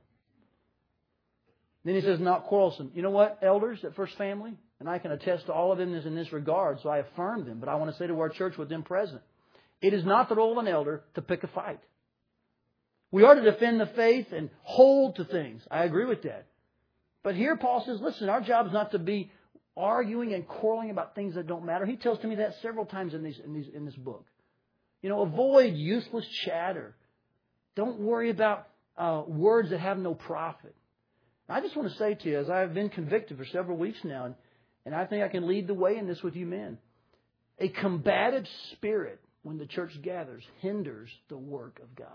Then 1.84 1.96
he 1.96 2.02
says, 2.02 2.20
not 2.20 2.46
quarrelsome. 2.46 2.92
You 2.94 3.02
know 3.02 3.10
what, 3.10 3.40
elders 3.42 3.84
at 3.84 3.96
First 3.96 4.16
Family? 4.18 4.54
And 4.80 4.88
I 4.88 5.00
can 5.00 5.12
attest 5.12 5.48
to 5.48 5.54
all 5.54 5.72
of 5.72 5.78
them 5.78 5.94
in 5.94 6.16
this 6.16 6.32
regard, 6.32 6.80
so 6.82 6.90
I 6.90 7.00
affirm 7.00 7.46
them. 7.46 7.60
But 7.60 7.68
I 7.68 7.76
want 7.76 7.92
to 7.92 7.98
say 7.98 8.08
to 8.08 8.20
our 8.20 8.30
church 8.30 8.58
with 8.58 8.70
them 8.70 8.84
present, 8.84 9.22
it 9.82 9.94
is 9.94 10.06
not 10.06 10.30
the 10.30 10.36
role 10.36 10.52
of 10.52 10.58
an 10.58 10.72
elder 10.72 11.04
to 11.16 11.22
pick 11.22 11.44
a 11.44 11.48
fight. 11.48 11.80
We 13.12 13.24
are 13.24 13.36
to 13.36 13.42
defend 13.42 13.80
the 13.82 13.88
faith 13.88 14.28
and 14.32 14.50
hold 14.62 15.16
to 15.16 15.26
things. 15.26 15.64
I 15.72 15.84
agree 15.84 16.06
with 16.06 16.22
that. 16.24 16.46
But 17.24 17.36
here 17.36 17.58
Paul 17.58 17.84
says, 17.86 18.00
listen, 18.00 18.30
our 18.30 18.42
job 18.42 18.68
is 18.68 18.74
not 18.74 18.92
to 18.92 19.00
be 19.00 19.32
arguing 19.80 20.34
and 20.34 20.48
quarreling 20.48 20.92
about 20.92 21.16
things 21.16 21.36
that 21.36 21.48
don't 21.48 21.66
matter. 21.66 21.86
He 21.86 21.96
tells 21.96 22.20
to 22.20 22.28
me 22.28 22.36
that 22.36 22.56
several 22.62 22.86
times 22.86 23.14
in, 23.14 23.24
these, 23.24 23.40
in, 23.44 23.54
these, 23.54 23.68
in 23.74 23.86
this 23.86 23.96
book. 23.96 24.26
You 25.02 25.10
know, 25.10 25.22
avoid 25.22 25.76
useless 25.76 26.26
chatter. 26.46 26.94
Don't 27.76 28.00
worry 28.00 28.30
about 28.30 28.68
uh, 28.98 29.24
words 29.26 29.70
that 29.70 29.80
have 29.80 29.98
no 29.98 30.14
profit. 30.14 30.76
I 31.48 31.62
just 31.62 31.76
want 31.76 31.90
to 31.90 31.98
say 31.98 32.14
to 32.14 32.30
you, 32.30 32.38
as 32.38 32.50
I've 32.50 32.74
been 32.76 32.90
convicted 32.90 33.38
for 33.38 33.46
several 33.46 33.78
weeks 33.78 33.98
now, 34.04 34.26
and, 34.26 34.36
and 34.86 34.94
I 34.94 35.06
think 35.06 35.24
I 35.24 35.30
can 35.30 35.48
lead 35.48 35.66
the 35.66 35.74
way 35.74 35.98
in 35.98 36.06
this 36.06 36.22
with 36.22 36.36
you 36.36 36.46
men, 36.46 36.78
a 37.58 37.70
combative 37.70 38.46
spirit 38.74 39.20
when 39.42 39.58
the 39.58 39.66
church 39.66 40.00
gathers 40.04 40.44
hinders 40.60 41.10
the 41.30 41.38
work 41.38 41.80
of 41.82 41.96
God. 41.96 42.08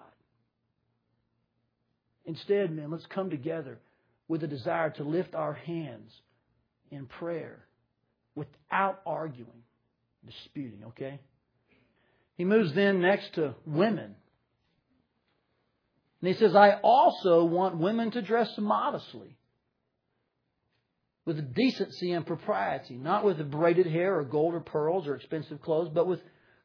Instead, 2.27 2.71
men, 2.71 2.91
let's 2.91 3.07
come 3.07 3.29
together 3.29 3.81
with 4.29 4.45
a 4.45 4.47
desire 4.47 4.91
to 4.91 5.05
lift 5.05 5.35
our 5.35 5.55
hands 5.55 6.13
in 6.95 7.07
prayer 7.07 7.65
without 8.35 9.01
arguing, 9.07 9.63
disputing, 10.27 10.85
okay? 10.89 11.21
He 12.37 12.45
moves 12.45 12.73
then 12.75 13.01
next 13.01 13.35
to 13.35 13.55
women. 13.67 14.17
And 16.21 16.29
he 16.33 16.35
says, 16.35 16.57
I 16.57 16.79
also 16.83 17.45
want 17.45 17.77
women 17.77 18.11
to 18.13 18.23
dress 18.23 18.51
modestly, 18.59 19.37
with 21.27 21.55
decency 21.55 22.13
and 22.13 22.27
propriety, 22.27 22.97
not 22.97 23.25
with 23.25 23.51
braided 23.51 23.87
hair 23.87 24.19
or 24.19 24.25
gold 24.25 24.55
or 24.55 24.61
pearls 24.61 25.07
or 25.07 25.15
expensive 25.15 25.61
clothes, 25.63 25.91
but 25.93 26.07
with 26.07 26.21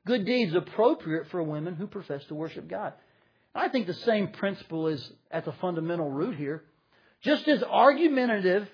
good 0.06 0.26
deeds 0.26 0.54
appropriate 0.54 1.28
for 1.30 1.42
women 1.44 1.76
who 1.76 1.88
profess 1.88 2.24
to 2.26 2.36
worship 2.36 2.68
God. 2.68 2.94
I 3.56 3.70
think 3.70 3.88
the 3.88 3.94
same 3.94 4.30
principle 4.30 4.88
is 4.88 5.12
at 5.32 5.46
the 5.46 5.54
fundamental 5.54 6.10
root 6.10 6.36
here. 6.36 6.64
Just 7.22 7.48
as 7.48 7.64
argumentative, 7.64 8.68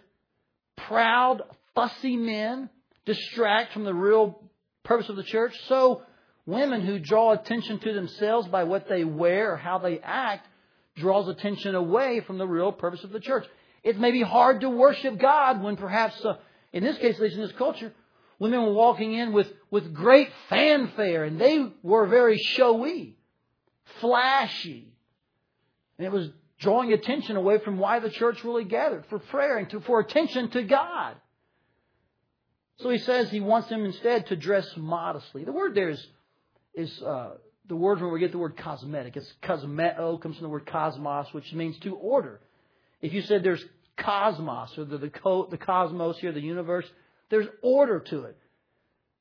proud, 0.75 1.41
fussy 1.73 2.17
men 2.17 2.69
distract 3.05 3.73
from 3.73 3.83
the 3.83 3.93
real 3.93 4.41
purpose 4.83 5.09
of 5.09 5.15
the 5.15 5.23
church, 5.23 5.55
so 5.67 6.01
women 6.45 6.81
who 6.81 6.99
draw 6.99 7.31
attention 7.31 7.79
to 7.79 7.93
themselves 7.93 8.47
by 8.47 8.63
what 8.63 8.87
they 8.87 9.03
wear 9.03 9.53
or 9.53 9.57
how 9.57 9.79
they 9.79 9.99
act 9.99 10.47
draws 10.95 11.27
attention 11.27 11.75
away 11.75 12.21
from 12.21 12.37
the 12.37 12.47
real 12.47 12.71
purpose 12.71 13.03
of 13.03 13.11
the 13.11 13.19
church. 13.19 13.45
It 13.83 13.99
may 13.99 14.11
be 14.11 14.21
hard 14.21 14.61
to 14.61 14.69
worship 14.69 15.19
God 15.19 15.61
when 15.61 15.75
perhaps, 15.75 16.23
uh, 16.23 16.37
in 16.73 16.83
this 16.83 16.97
case, 16.97 17.15
at 17.15 17.21
least 17.21 17.35
in 17.35 17.41
this 17.41 17.51
culture, 17.53 17.93
women 18.39 18.61
were 18.61 18.73
walking 18.73 19.13
in 19.13 19.31
with, 19.31 19.51
with 19.69 19.93
great 19.93 20.29
fanfare 20.49 21.23
and 21.23 21.39
they 21.39 21.67
were 21.83 22.07
very 22.07 22.37
showy, 22.37 23.15
flashy. 23.99 24.93
And 25.97 26.05
it 26.07 26.11
was 26.11 26.29
drawing 26.59 26.93
attention 26.93 27.35
away 27.35 27.59
from 27.59 27.77
why 27.77 27.99
the 27.99 28.09
church 28.09 28.43
really 28.43 28.63
gathered 28.63 29.05
for 29.07 29.19
prayer 29.19 29.57
and 29.57 29.69
to, 29.71 29.81
for 29.81 29.99
attention 29.99 30.49
to 30.51 30.63
God. 30.63 31.15
So 32.77 32.89
he 32.89 32.97
says 32.97 33.29
he 33.29 33.39
wants 33.39 33.69
them 33.69 33.85
instead 33.85 34.27
to 34.27 34.35
dress 34.35 34.69
modestly. 34.75 35.43
The 35.45 35.51
word 35.51 35.75
there 35.75 35.89
is, 35.89 36.07
is 36.73 37.01
uh, 37.01 37.35
the 37.67 37.75
word 37.75 38.01
where 38.01 38.09
we 38.09 38.19
get 38.19 38.31
the 38.31 38.37
word 38.37 38.57
cosmetic. 38.57 39.15
It's 39.15 39.31
cosmeo, 39.43 40.21
comes 40.21 40.37
from 40.37 40.43
the 40.43 40.49
word 40.49 40.65
cosmos, 40.65 41.27
which 41.33 41.51
means 41.53 41.77
to 41.79 41.95
order. 41.95 42.41
If 43.01 43.13
you 43.13 43.21
said 43.21 43.43
there's 43.43 43.63
cosmos, 43.97 44.77
or 44.77 44.85
the, 44.85 44.97
the, 44.97 45.47
the 45.49 45.57
cosmos 45.57 46.17
here, 46.19 46.31
the 46.31 46.41
universe, 46.41 46.85
there's 47.29 47.47
order 47.61 47.99
to 47.99 48.23
it. 48.23 48.37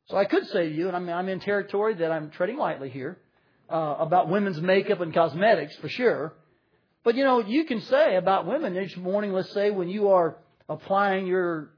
So 0.07 0.17
I 0.17 0.25
could 0.25 0.47
say 0.49 0.69
to 0.69 0.75
you, 0.75 0.89
and 0.89 0.97
I'm, 0.97 1.09
I'm 1.09 1.29
in 1.29 1.41
territory 1.41 1.95
that 1.95 2.11
I'm 2.11 2.31
treading 2.31 2.59
lightly 2.59 2.91
here, 2.91 3.19
uh, 3.71 3.97
about 3.99 4.29
women's 4.29 4.61
makeup 4.61 5.01
and 5.01 5.15
cosmetics 5.15 5.77
for 5.77 5.89
sure. 5.89 6.35
But 7.05 7.17
you 7.17 7.25
know, 7.25 7.41
you 7.41 7.65
can 7.65 7.83
say 7.83 8.17
about 8.17 8.47
women 8.47 8.77
each 8.77 8.97
morning, 8.97 9.33
let's 9.33 9.53
say 9.53 9.71
when 9.71 9.89
you 9.89 10.09
are 10.09 10.39
applying 10.69 11.27
your 11.27 11.71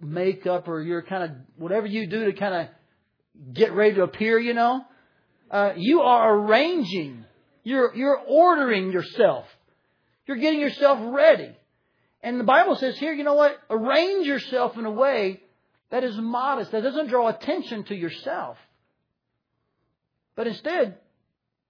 makeup 0.00 0.68
or 0.68 0.80
your 0.80 1.02
kind 1.02 1.24
of 1.24 1.30
whatever 1.56 1.86
you 1.86 2.06
do 2.06 2.26
to 2.26 2.32
kind 2.32 2.54
of 2.54 3.54
get 3.54 3.72
ready 3.72 3.96
to 3.96 4.04
appear, 4.04 4.38
you 4.38 4.54
know, 4.54 4.82
uh, 5.50 5.72
you 5.76 6.00
are 6.02 6.36
arranging, 6.38 7.24
you're, 7.64 7.94
you're 7.94 8.20
ordering 8.26 8.92
yourself. 8.92 9.46
You're 10.26 10.36
getting 10.36 10.60
yourself 10.60 10.98
ready. 11.12 11.56
And 12.22 12.38
the 12.38 12.44
Bible 12.44 12.76
says 12.76 12.96
here, 12.98 13.12
you 13.12 13.24
know 13.24 13.34
what? 13.34 13.58
Arrange 13.70 14.26
yourself 14.26 14.76
in 14.76 14.84
a 14.84 14.90
way 14.90 15.40
that 15.90 16.04
is 16.04 16.16
modest, 16.16 16.70
that 16.70 16.82
doesn't 16.82 17.08
draw 17.08 17.28
attention 17.28 17.84
to 17.84 17.94
yourself, 17.94 18.58
but 20.36 20.46
instead 20.46 20.98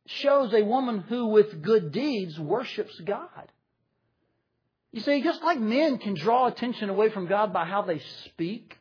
shows 0.09 0.53
a 0.55 0.62
woman 0.64 1.01
who, 1.01 1.27
with 1.27 1.62
good 1.62 1.92
deeds, 1.92 2.38
worships 2.38 2.99
God. 3.01 3.53
You 4.92 5.01
see, 5.03 5.23
just 5.23 5.42
like 5.42 5.61
men 5.61 5.99
can 5.99 6.14
draw 6.14 6.47
attention 6.47 6.88
away 6.88 7.11
from 7.11 7.27
God 7.27 7.53
by 7.53 7.66
how 7.66 7.83
they 7.83 8.01
speak, 8.25 8.77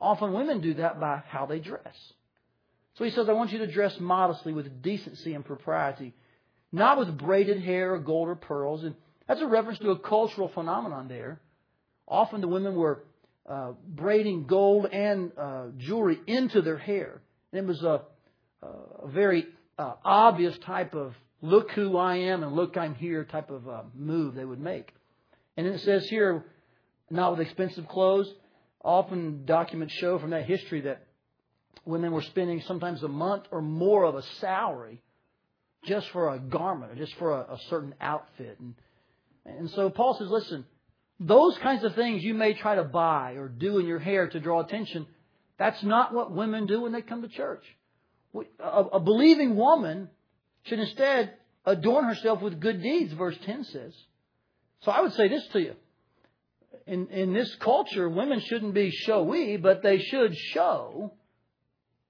often 0.00 0.32
women 0.32 0.60
do 0.60 0.74
that 0.74 0.98
by 1.00 1.22
how 1.28 1.46
they 1.46 1.60
dress. 1.60 1.96
So 2.94 3.04
he 3.04 3.10
says, 3.10 3.28
I 3.28 3.32
want 3.32 3.52
you 3.52 3.58
to 3.58 3.66
dress 3.66 3.98
modestly 4.00 4.52
with 4.52 4.82
decency 4.82 5.34
and 5.34 5.44
propriety, 5.44 6.14
not 6.72 6.98
with 6.98 7.16
braided 7.16 7.62
hair 7.62 7.94
or 7.94 7.98
gold 8.00 8.28
or 8.28 8.34
pearls. 8.34 8.82
And 8.82 8.96
that's 9.28 9.40
a 9.40 9.46
reference 9.46 9.78
to 9.80 9.90
a 9.90 9.98
cultural 9.98 10.48
phenomenon 10.48 11.06
there. 11.06 11.40
Often 12.08 12.40
the 12.40 12.48
women 12.48 12.74
were 12.74 13.04
uh, 13.48 13.72
braiding 13.86 14.46
gold 14.46 14.86
and 14.86 15.30
uh, 15.38 15.66
jewelry 15.76 16.18
into 16.26 16.62
their 16.62 16.78
hair. 16.78 17.20
And 17.52 17.60
it 17.60 17.66
was 17.68 17.82
a, 17.82 18.02
a 18.62 19.08
very 19.08 19.46
uh, 19.78 19.94
obvious 20.04 20.56
type 20.58 20.94
of 20.94 21.14
look 21.42 21.70
who 21.72 21.96
I 21.96 22.16
am 22.16 22.42
and 22.42 22.54
look 22.54 22.76
I'm 22.76 22.94
here 22.94 23.24
type 23.24 23.50
of 23.50 23.68
uh, 23.68 23.82
move 23.94 24.34
they 24.34 24.44
would 24.44 24.60
make. 24.60 24.92
And 25.56 25.66
it 25.66 25.80
says 25.80 26.06
here, 26.08 26.44
not 27.10 27.32
with 27.32 27.46
expensive 27.46 27.88
clothes. 27.88 28.32
Often 28.82 29.46
documents 29.46 29.94
show 29.94 30.18
from 30.18 30.30
that 30.30 30.44
history 30.46 30.82
that 30.82 31.06
women 31.84 32.12
were 32.12 32.22
spending 32.22 32.62
sometimes 32.62 33.02
a 33.02 33.08
month 33.08 33.44
or 33.50 33.62
more 33.62 34.04
of 34.04 34.14
a 34.14 34.22
salary 34.40 35.00
just 35.84 36.08
for 36.10 36.34
a 36.34 36.38
garment 36.38 36.92
or 36.92 36.94
just 36.96 37.14
for 37.14 37.32
a, 37.32 37.54
a 37.54 37.58
certain 37.70 37.94
outfit. 38.00 38.58
And, 38.58 38.74
and 39.44 39.70
so 39.70 39.90
Paul 39.90 40.16
says, 40.18 40.28
listen, 40.28 40.64
those 41.20 41.56
kinds 41.58 41.84
of 41.84 41.94
things 41.94 42.22
you 42.22 42.34
may 42.34 42.54
try 42.54 42.74
to 42.74 42.84
buy 42.84 43.32
or 43.32 43.48
do 43.48 43.78
in 43.78 43.86
your 43.86 43.98
hair 43.98 44.28
to 44.28 44.40
draw 44.40 44.60
attention, 44.60 45.06
that's 45.58 45.82
not 45.82 46.12
what 46.12 46.32
women 46.32 46.66
do 46.66 46.82
when 46.82 46.92
they 46.92 47.02
come 47.02 47.22
to 47.22 47.28
church. 47.28 47.64
A, 48.58 49.00
believing 49.00 49.56
woman 49.56 50.10
should 50.64 50.78
instead 50.78 51.32
adorn 51.64 52.04
herself 52.04 52.42
with 52.42 52.60
good 52.60 52.82
deeds, 52.82 53.12
verse 53.12 53.36
10 53.44 53.64
says. 53.64 53.94
So 54.82 54.90
I 54.92 55.00
would 55.00 55.12
say 55.14 55.28
this 55.28 55.46
to 55.48 55.60
you. 55.60 55.74
In, 56.86 57.08
in 57.08 57.32
this 57.32 57.54
culture, 57.56 58.08
women 58.08 58.40
shouldn't 58.40 58.74
be 58.74 58.90
showy, 58.90 59.56
but 59.56 59.82
they 59.82 59.98
should 59.98 60.36
show 60.36 61.12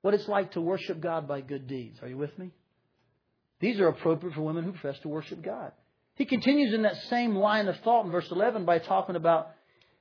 what 0.02 0.14
it's 0.14 0.28
like 0.28 0.52
to 0.52 0.60
worship 0.60 1.00
God 1.00 1.26
by 1.26 1.40
good 1.40 1.66
deeds. 1.66 1.98
Are 2.02 2.08
you 2.08 2.18
with 2.18 2.36
me? 2.38 2.50
These 3.60 3.80
are 3.80 3.88
appropriate 3.88 4.34
for 4.34 4.42
women 4.42 4.64
who 4.64 4.72
profess 4.72 5.00
to 5.00 5.08
worship 5.08 5.42
God. 5.42 5.72
He 6.14 6.26
continues 6.26 6.74
in 6.74 6.82
that 6.82 6.96
same 7.04 7.36
line 7.36 7.68
of 7.68 7.76
thought 7.80 8.04
in 8.04 8.10
verse 8.10 8.30
11 8.30 8.64
by 8.64 8.78
talking 8.78 9.16
about 9.16 9.50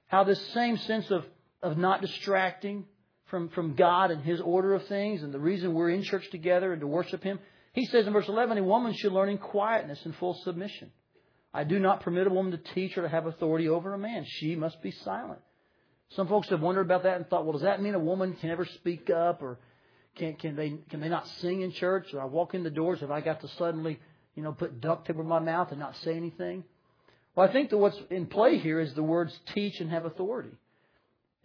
how 0.07 0.23
this 0.23 0.39
same 0.53 0.77
sense 0.77 1.09
of, 1.11 1.25
of 1.61 1.77
not 1.77 2.01
distracting 2.01 2.85
from, 3.27 3.49
from 3.49 3.75
God 3.75 4.11
and 4.11 4.23
His 4.23 4.41
order 4.41 4.73
of 4.73 4.85
things 4.88 5.23
and 5.23 5.33
the 5.33 5.39
reason 5.39 5.73
we're 5.73 5.89
in 5.89 6.03
church 6.03 6.29
together 6.31 6.71
and 6.71 6.81
to 6.81 6.88
worship 6.88 7.23
Him. 7.23 7.39
He 7.73 7.85
says 7.85 8.07
in 8.07 8.13
verse 8.13 8.27
11, 8.27 8.57
a 8.57 8.63
woman 8.63 8.93
should 8.93 9.11
learn 9.11 9.29
in 9.29 9.38
quietness 9.38 9.99
and 10.05 10.15
full 10.15 10.39
submission. 10.43 10.91
I 11.53 11.63
do 11.63 11.79
not 11.79 12.01
permit 12.01 12.27
a 12.27 12.29
woman 12.29 12.51
to 12.51 12.73
teach 12.73 12.97
or 12.97 13.01
to 13.01 13.09
have 13.09 13.25
authority 13.25 13.69
over 13.69 13.93
a 13.93 13.97
man. 13.97 14.25
She 14.27 14.55
must 14.55 14.81
be 14.81 14.91
silent. 14.91 15.39
Some 16.09 16.27
folks 16.27 16.49
have 16.49 16.61
wondered 16.61 16.81
about 16.81 17.03
that 17.03 17.17
and 17.17 17.27
thought, 17.27 17.45
well, 17.45 17.53
does 17.53 17.63
that 17.63 17.81
mean 17.81 17.95
a 17.95 17.99
woman 17.99 18.33
can 18.33 18.49
never 18.49 18.65
speak 18.65 19.09
up 19.09 19.41
or 19.41 19.57
can, 20.15 20.35
can 20.35 20.55
they 20.55 20.77
can 20.89 21.01
they 21.01 21.09
not 21.09 21.27
sing 21.39 21.61
in 21.61 21.71
church? 21.71 22.13
Or 22.13 22.21
I 22.21 22.25
walk 22.25 22.53
in 22.53 22.63
the 22.63 22.69
doors, 22.69 22.99
have 23.01 23.11
I 23.11 23.21
got 23.21 23.41
to 23.41 23.47
suddenly, 23.57 23.99
you 24.35 24.43
know, 24.43 24.51
put 24.51 24.79
duct 24.79 25.07
tape 25.07 25.17
over 25.17 25.23
my 25.23 25.39
mouth 25.39 25.71
and 25.71 25.79
not 25.79 25.95
say 25.97 26.15
anything? 26.15 26.63
Well, 27.35 27.47
I 27.47 27.51
think 27.51 27.69
that 27.71 27.77
what's 27.77 27.99
in 28.09 28.27
play 28.27 28.59
here 28.59 28.79
is 28.79 28.93
the 28.93 29.03
words 29.03 29.38
teach 29.53 29.79
and 29.79 29.89
have 29.91 30.05
authority. 30.05 30.51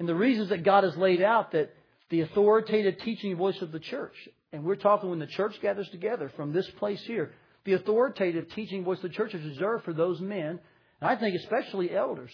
And 0.00 0.08
the 0.08 0.14
reasons 0.14 0.48
that 0.48 0.64
God 0.64 0.82
has 0.82 0.96
laid 0.96 1.20
out 1.20 1.52
that 1.52 1.74
the 2.08 2.22
authoritative 2.22 2.98
teaching 2.98 3.36
voice 3.36 3.60
of 3.60 3.70
the 3.70 3.78
church. 3.78 4.14
And 4.50 4.64
we're 4.64 4.74
talking 4.74 5.10
when 5.10 5.18
the 5.18 5.26
church 5.26 5.60
gathers 5.60 5.88
together 5.90 6.32
from 6.36 6.52
this 6.52 6.68
place 6.70 7.02
here. 7.02 7.32
The 7.64 7.74
authoritative 7.74 8.50
teaching 8.54 8.82
voice 8.82 8.96
of 8.96 9.02
the 9.02 9.08
church 9.10 9.34
is 9.34 9.44
reserved 9.44 9.84
for 9.84 9.92
those 9.92 10.18
men, 10.18 10.58
and 11.00 11.10
I 11.10 11.16
think 11.16 11.36
especially 11.36 11.94
elders, 11.94 12.30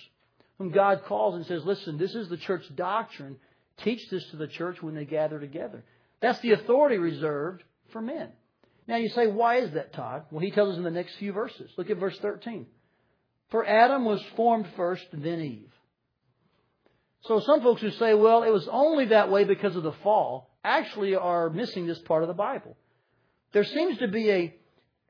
whom 0.58 0.70
God 0.70 1.02
calls 1.06 1.34
and 1.34 1.44
says, 1.44 1.64
listen, 1.64 1.98
this 1.98 2.14
is 2.14 2.28
the 2.28 2.36
church 2.36 2.62
doctrine. 2.76 3.36
Teach 3.78 4.08
this 4.08 4.24
to 4.30 4.36
the 4.36 4.46
church 4.46 4.80
when 4.80 4.94
they 4.94 5.04
gather 5.04 5.40
together. 5.40 5.82
That's 6.20 6.38
the 6.38 6.52
authority 6.52 6.98
reserved 6.98 7.64
for 7.90 8.00
men. 8.00 8.28
Now 8.86 8.96
you 8.96 9.08
say, 9.08 9.26
why 9.26 9.56
is 9.56 9.72
that, 9.72 9.92
Todd? 9.92 10.22
Well, 10.30 10.40
he 10.40 10.52
tells 10.52 10.70
us 10.70 10.78
in 10.78 10.84
the 10.84 10.90
next 10.92 11.16
few 11.16 11.32
verses. 11.32 11.70
Look 11.76 11.90
at 11.90 11.98
verse 11.98 12.16
13. 12.20 12.66
For 13.50 13.66
Adam 13.66 14.04
was 14.04 14.22
formed 14.36 14.68
first, 14.76 15.04
then 15.12 15.40
Eve. 15.40 15.72
So 17.26 17.40
some 17.40 17.62
folks 17.62 17.80
who 17.80 17.90
say, 17.92 18.14
well, 18.14 18.42
it 18.42 18.52
was 18.52 18.68
only 18.70 19.06
that 19.06 19.30
way 19.30 19.44
because 19.44 19.74
of 19.74 19.82
the 19.82 19.92
fall, 19.92 20.50
actually 20.62 21.14
are 21.14 21.50
missing 21.50 21.86
this 21.86 21.98
part 22.00 22.22
of 22.22 22.28
the 22.28 22.34
Bible. 22.34 22.76
There 23.52 23.64
seems 23.64 23.98
to 23.98 24.08
be 24.08 24.30
a, 24.30 24.54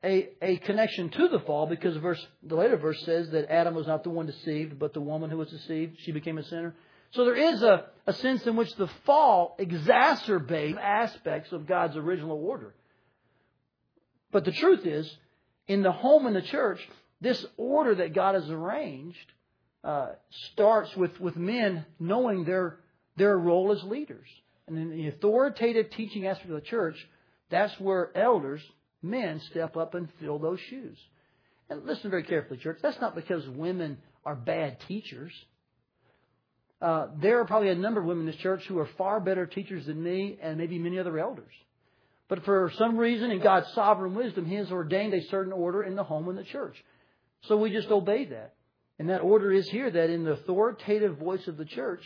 a, 0.03 0.29
a 0.41 0.57
connection 0.57 1.09
to 1.09 1.27
the 1.27 1.39
fall 1.41 1.67
because 1.67 1.95
verse, 1.97 2.25
the 2.43 2.55
later 2.55 2.77
verse 2.77 3.03
says 3.03 3.29
that 3.31 3.51
Adam 3.51 3.75
was 3.75 3.87
not 3.87 4.03
the 4.03 4.09
one 4.09 4.25
deceived, 4.25 4.79
but 4.79 4.93
the 4.93 5.01
woman 5.01 5.29
who 5.29 5.37
was 5.37 5.49
deceived. 5.49 5.97
She 5.99 6.11
became 6.11 6.37
a 6.37 6.43
sinner. 6.43 6.75
So 7.11 7.23
there 7.23 7.35
is 7.35 7.61
a, 7.61 7.85
a 8.05 8.13
sense 8.13 8.45
in 8.47 8.55
which 8.55 8.73
the 8.75 8.89
fall 9.05 9.55
exacerbates 9.59 10.77
aspects 10.77 11.51
of 11.51 11.67
God's 11.67 11.95
original 11.95 12.37
order. 12.37 12.73
But 14.31 14.43
the 14.43 14.51
truth 14.51 14.85
is, 14.85 15.09
in 15.67 15.83
the 15.83 15.91
home 15.91 16.25
and 16.25 16.35
the 16.35 16.41
church, 16.41 16.79
this 17.21 17.45
order 17.57 17.95
that 17.95 18.13
God 18.13 18.35
has 18.35 18.49
arranged 18.49 19.31
uh, 19.83 20.09
starts 20.53 20.95
with, 20.95 21.19
with 21.19 21.35
men 21.35 21.85
knowing 21.99 22.45
their, 22.45 22.79
their 23.15 23.37
role 23.37 23.71
as 23.71 23.83
leaders. 23.83 24.27
And 24.67 24.77
in 24.77 24.89
the 24.89 25.07
authoritative 25.07 25.91
teaching 25.91 26.27
aspect 26.27 26.49
of 26.49 26.55
the 26.55 26.67
church, 26.67 26.95
that's 27.49 27.73
where 27.79 28.15
elders, 28.17 28.61
men, 29.01 29.41
step 29.51 29.77
up 29.77 29.93
and 29.93 30.09
fill 30.19 30.39
those 30.39 30.59
shoes. 30.69 30.97
And 31.69 31.85
listen 31.85 32.09
very 32.09 32.23
carefully, 32.23 32.59
church. 32.59 32.79
That's 32.81 32.99
not 32.99 33.15
because 33.15 33.47
women 33.49 33.97
are 34.25 34.35
bad 34.35 34.77
teachers. 34.87 35.31
Uh, 36.81 37.07
there 37.21 37.39
are 37.39 37.45
probably 37.45 37.69
a 37.69 37.75
number 37.75 37.99
of 38.01 38.05
women 38.05 38.27
in 38.27 38.31
this 38.31 38.41
church 38.41 38.63
who 38.67 38.77
are 38.77 38.89
far 38.97 39.19
better 39.19 39.45
teachers 39.45 39.85
than 39.85 40.01
me 40.01 40.37
and 40.41 40.57
maybe 40.57 40.77
many 40.77 40.99
other 40.99 41.17
elders. 41.17 41.53
But 42.29 42.43
for 42.43 42.71
some 42.77 42.97
reason, 42.97 43.31
in 43.31 43.41
God's 43.41 43.67
sovereign 43.73 44.13
wisdom, 44.13 44.45
He 44.45 44.55
has 44.55 44.69
ordained 44.69 45.13
a 45.13 45.23
certain 45.29 45.53
order 45.53 45.83
in 45.83 45.95
the 45.95 46.03
home 46.03 46.27
and 46.27 46.37
the 46.37 46.43
church. 46.43 46.75
So 47.43 47.57
we 47.57 47.71
just 47.71 47.89
obey 47.89 48.25
that. 48.25 48.53
And 48.99 49.09
that 49.09 49.21
order 49.21 49.51
is 49.51 49.69
here 49.69 49.89
that 49.89 50.09
in 50.09 50.23
the 50.23 50.31
authoritative 50.31 51.17
voice 51.17 51.47
of 51.47 51.57
the 51.57 51.65
church, 51.65 52.03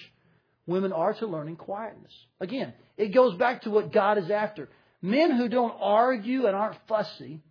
women 0.66 0.92
are 0.92 1.14
to 1.14 1.28
learn 1.28 1.48
in 1.48 1.56
quietness. 1.56 2.12
Again, 2.40 2.74
it 2.98 3.14
goes 3.14 3.36
back 3.36 3.62
to 3.64 3.72
what 3.72 3.94
God 3.94 4.18
is 4.18 4.30
after. 4.30 4.70
Men 5.02 5.32
who 5.32 5.48
don't 5.48 5.74
argue 5.80 6.48
and 6.48 6.56
aren't 6.56 6.78
fussy, 6.88 7.42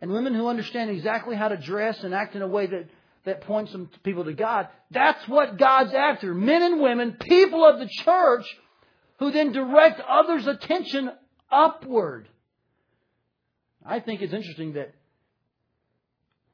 and 0.00 0.12
women 0.12 0.34
who 0.34 0.48
understand 0.48 0.90
exactly 0.90 1.36
how 1.36 1.48
to 1.48 1.56
dress 1.56 2.02
and 2.04 2.14
act 2.14 2.34
in 2.34 2.42
a 2.42 2.48
way 2.48 2.66
that, 2.66 2.88
that 3.24 3.40
points 3.42 3.72
them 3.72 3.90
people 4.02 4.24
to 4.24 4.32
God, 4.32 4.68
that's 4.90 5.26
what 5.28 5.58
God's 5.58 5.92
after. 5.92 6.34
Men 6.34 6.62
and 6.62 6.80
women, 6.80 7.16
people 7.20 7.64
of 7.64 7.78
the 7.78 7.88
church, 7.88 8.46
who 9.18 9.30
then 9.30 9.52
direct 9.52 10.00
others' 10.00 10.46
attention 10.46 11.10
upward. 11.50 12.28
I 13.84 14.00
think 14.00 14.22
it's 14.22 14.32
interesting 14.32 14.74
that 14.74 14.94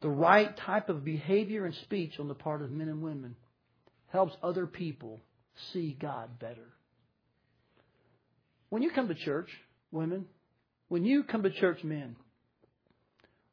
the 0.01 0.09
right 0.09 0.57
type 0.57 0.89
of 0.89 1.05
behavior 1.05 1.67
and 1.67 1.75
speech 1.75 2.19
on 2.19 2.29
the 2.29 2.35
part 2.35 2.63
of 2.63 2.71
men 2.71 2.89
and 2.89 3.03
women 3.03 3.37
helps 4.09 4.35
other 4.43 4.67
people 4.67 5.21
see 5.73 5.97
God 6.01 6.39
better. 6.39 6.69
When 8.71 8.83
you 8.83 8.91
come 8.91 9.09
to 9.09 9.15
church, 9.15 9.51
women, 9.91 10.27
when 10.89 11.05
you 11.05 11.23
come 11.25 11.43
to 11.43 11.51
church, 11.51 11.85
men, 11.85 12.17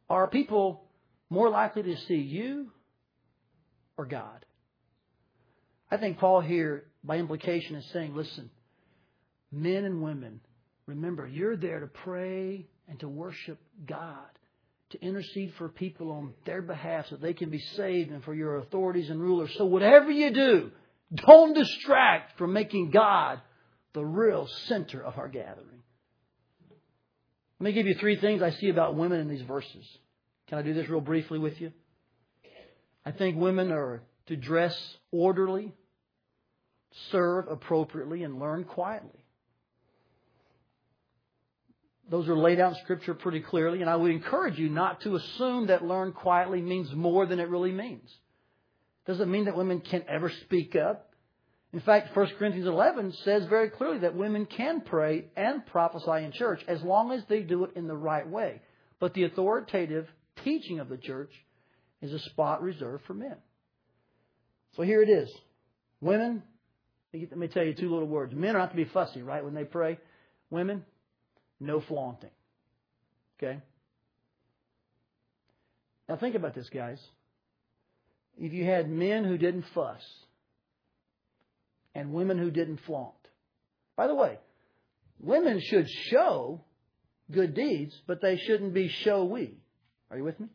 are 0.10 0.28
people 0.28 0.86
more 1.30 1.50
likely 1.50 1.84
to 1.84 1.98
see 2.08 2.16
you 2.16 2.72
or 3.98 4.06
God? 4.06 4.46
I 5.92 5.98
think 5.98 6.18
Paul 6.18 6.42
here, 6.42 6.86
by 7.04 7.18
implication, 7.18 7.76
is 7.76 7.86
saying, 7.92 8.16
listen, 8.16 8.50
men 9.52 9.86
and 9.86 10.02
women, 10.02 10.40
remember, 10.86 11.28
you're 11.28 11.58
there 11.58 11.80
to 11.80 11.88
pray 11.88 12.68
and 12.88 13.00
to 13.02 13.10
worship 13.10 13.60
God 13.86 14.37
to 14.92 15.02
intercede 15.02 15.54
for 15.58 15.68
people 15.70 16.12
on 16.12 16.34
their 16.46 16.62
behalf 16.62 17.08
so 17.10 17.18
they 17.18 17.34
can 17.34 17.50
be 17.50 17.60
saved 17.60 18.12
and 18.12 18.24
for 18.24 18.34
your 18.34 18.58
authorities 18.58 19.10
and 19.10 19.20
rulers. 19.20 19.54
So 19.58 19.66
whatever 19.66 20.10
you 20.10 20.32
do, 20.32 20.72
don't 21.14 21.54
distract 21.54 22.38
from 22.38 22.54
making 22.54 22.92
God 22.92 23.42
the 23.94 24.06
real 24.06 24.48
center 24.66 25.04
of 25.04 25.18
our 25.18 25.28
gathering. 25.28 25.82
Let 27.60 27.66
me 27.66 27.74
give 27.74 27.88
you 27.88 27.96
three 27.96 28.20
things 28.20 28.42
I 28.42 28.52
see 28.52 28.70
about 28.70 28.96
women 28.96 29.20
in 29.20 29.28
these 29.28 29.42
verses. 29.42 29.86
Can 30.48 30.60
I 30.60 30.62
do 30.62 30.74
this 30.74 30.88
real 30.88 31.02
briefly 31.02 31.40
with 31.40 31.60
you? 31.60 31.72
I 33.06 33.12
think 33.12 33.38
women 33.38 33.72
are 33.72 34.02
to 34.28 34.36
dress 34.36 34.78
orderly, 35.12 35.74
serve 37.12 37.48
appropriately, 37.48 38.24
and 38.24 38.40
learn 38.40 38.64
quietly. 38.64 39.24
Those 42.10 42.28
are 42.30 42.38
laid 42.38 42.60
out 42.60 42.74
in 42.74 42.84
Scripture 42.84 43.14
pretty 43.14 43.42
clearly, 43.42 43.82
and 43.82 43.90
I 43.90 43.96
would 43.96 44.12
encourage 44.12 44.58
you 44.58 44.70
not 44.70 45.02
to 45.02 45.16
assume 45.16 45.68
that 45.68 45.84
learn 45.84 46.14
quietly 46.14 46.62
means 46.62 46.94
more 46.94 47.26
than 47.26 47.40
it 47.40 47.50
really 47.50 47.72
means. 47.72 48.10
Doesn't 49.06 49.30
mean 49.30 49.46
that 49.46 49.58
women 49.58 49.82
can't 49.82 50.06
ever 50.08 50.32
speak 50.46 50.76
up. 50.76 51.10
In 51.74 51.82
fact, 51.82 52.16
1 52.16 52.28
Corinthians 52.40 52.68
11 52.68 53.14
says 53.24 53.46
very 53.48 53.70
clearly 53.70 54.00
that 54.00 54.16
women 54.16 54.46
can 54.46 54.82
pray 54.82 55.26
and 55.36 55.66
prophesy 55.66 56.24
in 56.24 56.32
church 56.32 56.62
as 56.68 56.82
long 56.82 57.12
as 57.12 57.24
they 57.28 57.42
do 57.42 57.66
it 57.66 57.72
in 57.76 57.88
the 57.88 57.96
right 57.96 58.28
way. 58.28 58.62
But 59.00 59.14
the 59.14 59.26
authoritative 59.26 60.08
teaching 60.44 60.80
of 60.80 60.88
the 60.88 60.98
church 60.98 61.32
is 62.02 62.14
a 62.14 62.20
spot 62.20 62.62
reserved 62.62 63.04
for 63.06 63.14
men. 63.14 63.36
So 64.76 64.84
here 64.84 65.02
it 65.02 65.10
is. 65.10 65.30
Women, 66.00 66.44
let 67.14 67.38
me 67.38 67.48
tell 67.48 67.64
you 67.64 67.74
two 67.74 67.92
little 67.92 68.08
words. 68.08 68.34
Men 68.34 68.56
are 68.56 68.60
not 68.60 68.72
to 68.72 68.78
be 68.78 68.86
fussy, 68.86 69.22
right, 69.22 69.44
when 69.44 69.54
they 69.54 69.64
pray. 69.64 70.00
Women, 70.50 70.86
no 71.60 71.82
flaunting. 71.82 72.32
Okay? 73.38 73.60
Now 76.08 76.16
think 76.18 76.36
about 76.36 76.56
this, 76.56 76.70
guys. 76.70 77.00
If 78.38 78.54
you 78.54 78.66
had 78.66 78.90
men 78.90 79.24
who 79.24 79.38
didn't 79.38 79.66
fuss 79.74 80.04
and 81.96 82.14
women 82.14 82.38
who 82.38 82.52
didn't 82.52 82.80
flaunt. 82.86 83.14
By 83.96 84.08
the 84.08 84.14
way, 84.14 84.38
women 85.20 85.60
should 85.60 85.90
show 85.90 86.62
good 87.32 87.56
deeds, 87.56 88.00
but 88.06 88.22
they 88.22 88.38
shouldn't 88.38 88.74
be 88.74 88.88
showy. 88.88 89.58
Are 90.12 90.18
you 90.18 90.24
with 90.24 90.40
me? 90.40 90.48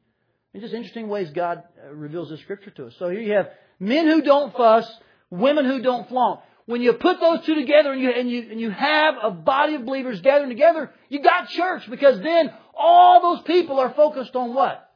It's 0.55 0.63
just 0.63 0.75
interesting 0.75 1.09
ways 1.09 1.31
God 1.31 1.65
uh, 1.85 1.93
reveals 1.93 2.29
the 2.29 2.39
scripture 2.39 2.71
to 2.71 2.87
us. 2.87 2.95
So 2.99 3.09
here 3.09 3.21
you 3.21 3.33
have 3.33 3.49
men 3.81 4.07
who 4.07 4.23
don't 4.23 4.55
fuss, 4.55 4.87
women 5.31 5.65
who 5.65 5.83
don't 5.83 6.09
flaunt 6.09 6.41
when 6.67 6.81
you 6.81 6.93
put 6.93 7.21
those 7.21 7.45
two 7.45 7.55
together 7.55 7.93
and 7.93 8.01
you, 8.01 8.11
and 8.11 8.31
you, 8.31 8.47
and 8.51 8.61
you 8.61 8.71
have 8.71 9.15
a 9.23 9.31
body 9.31 9.75
of 9.75 9.85
believers 9.85 10.21
gathering 10.21 10.51
together, 10.51 10.91
you 11.09 11.23
got 11.23 11.49
church 11.49 11.89
because 11.91 12.21
then 12.21 12.53
all 12.77 13.21
those 13.21 13.45
people 13.45 13.81
are 13.81 13.93
focused 13.95 14.37
on 14.37 14.55
what? 14.55 14.89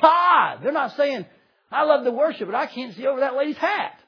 God. 0.00 0.58
They're 0.62 0.72
not 0.72 0.96
saying, 0.96 1.26
I 1.70 1.84
love 1.84 2.04
the 2.04 2.12
worship, 2.12 2.48
but 2.48 2.54
I 2.54 2.66
can't 2.66 2.94
see 2.94 3.06
over 3.06 3.20
that 3.20 3.36
lady's 3.36 3.56
hat. 3.56 4.00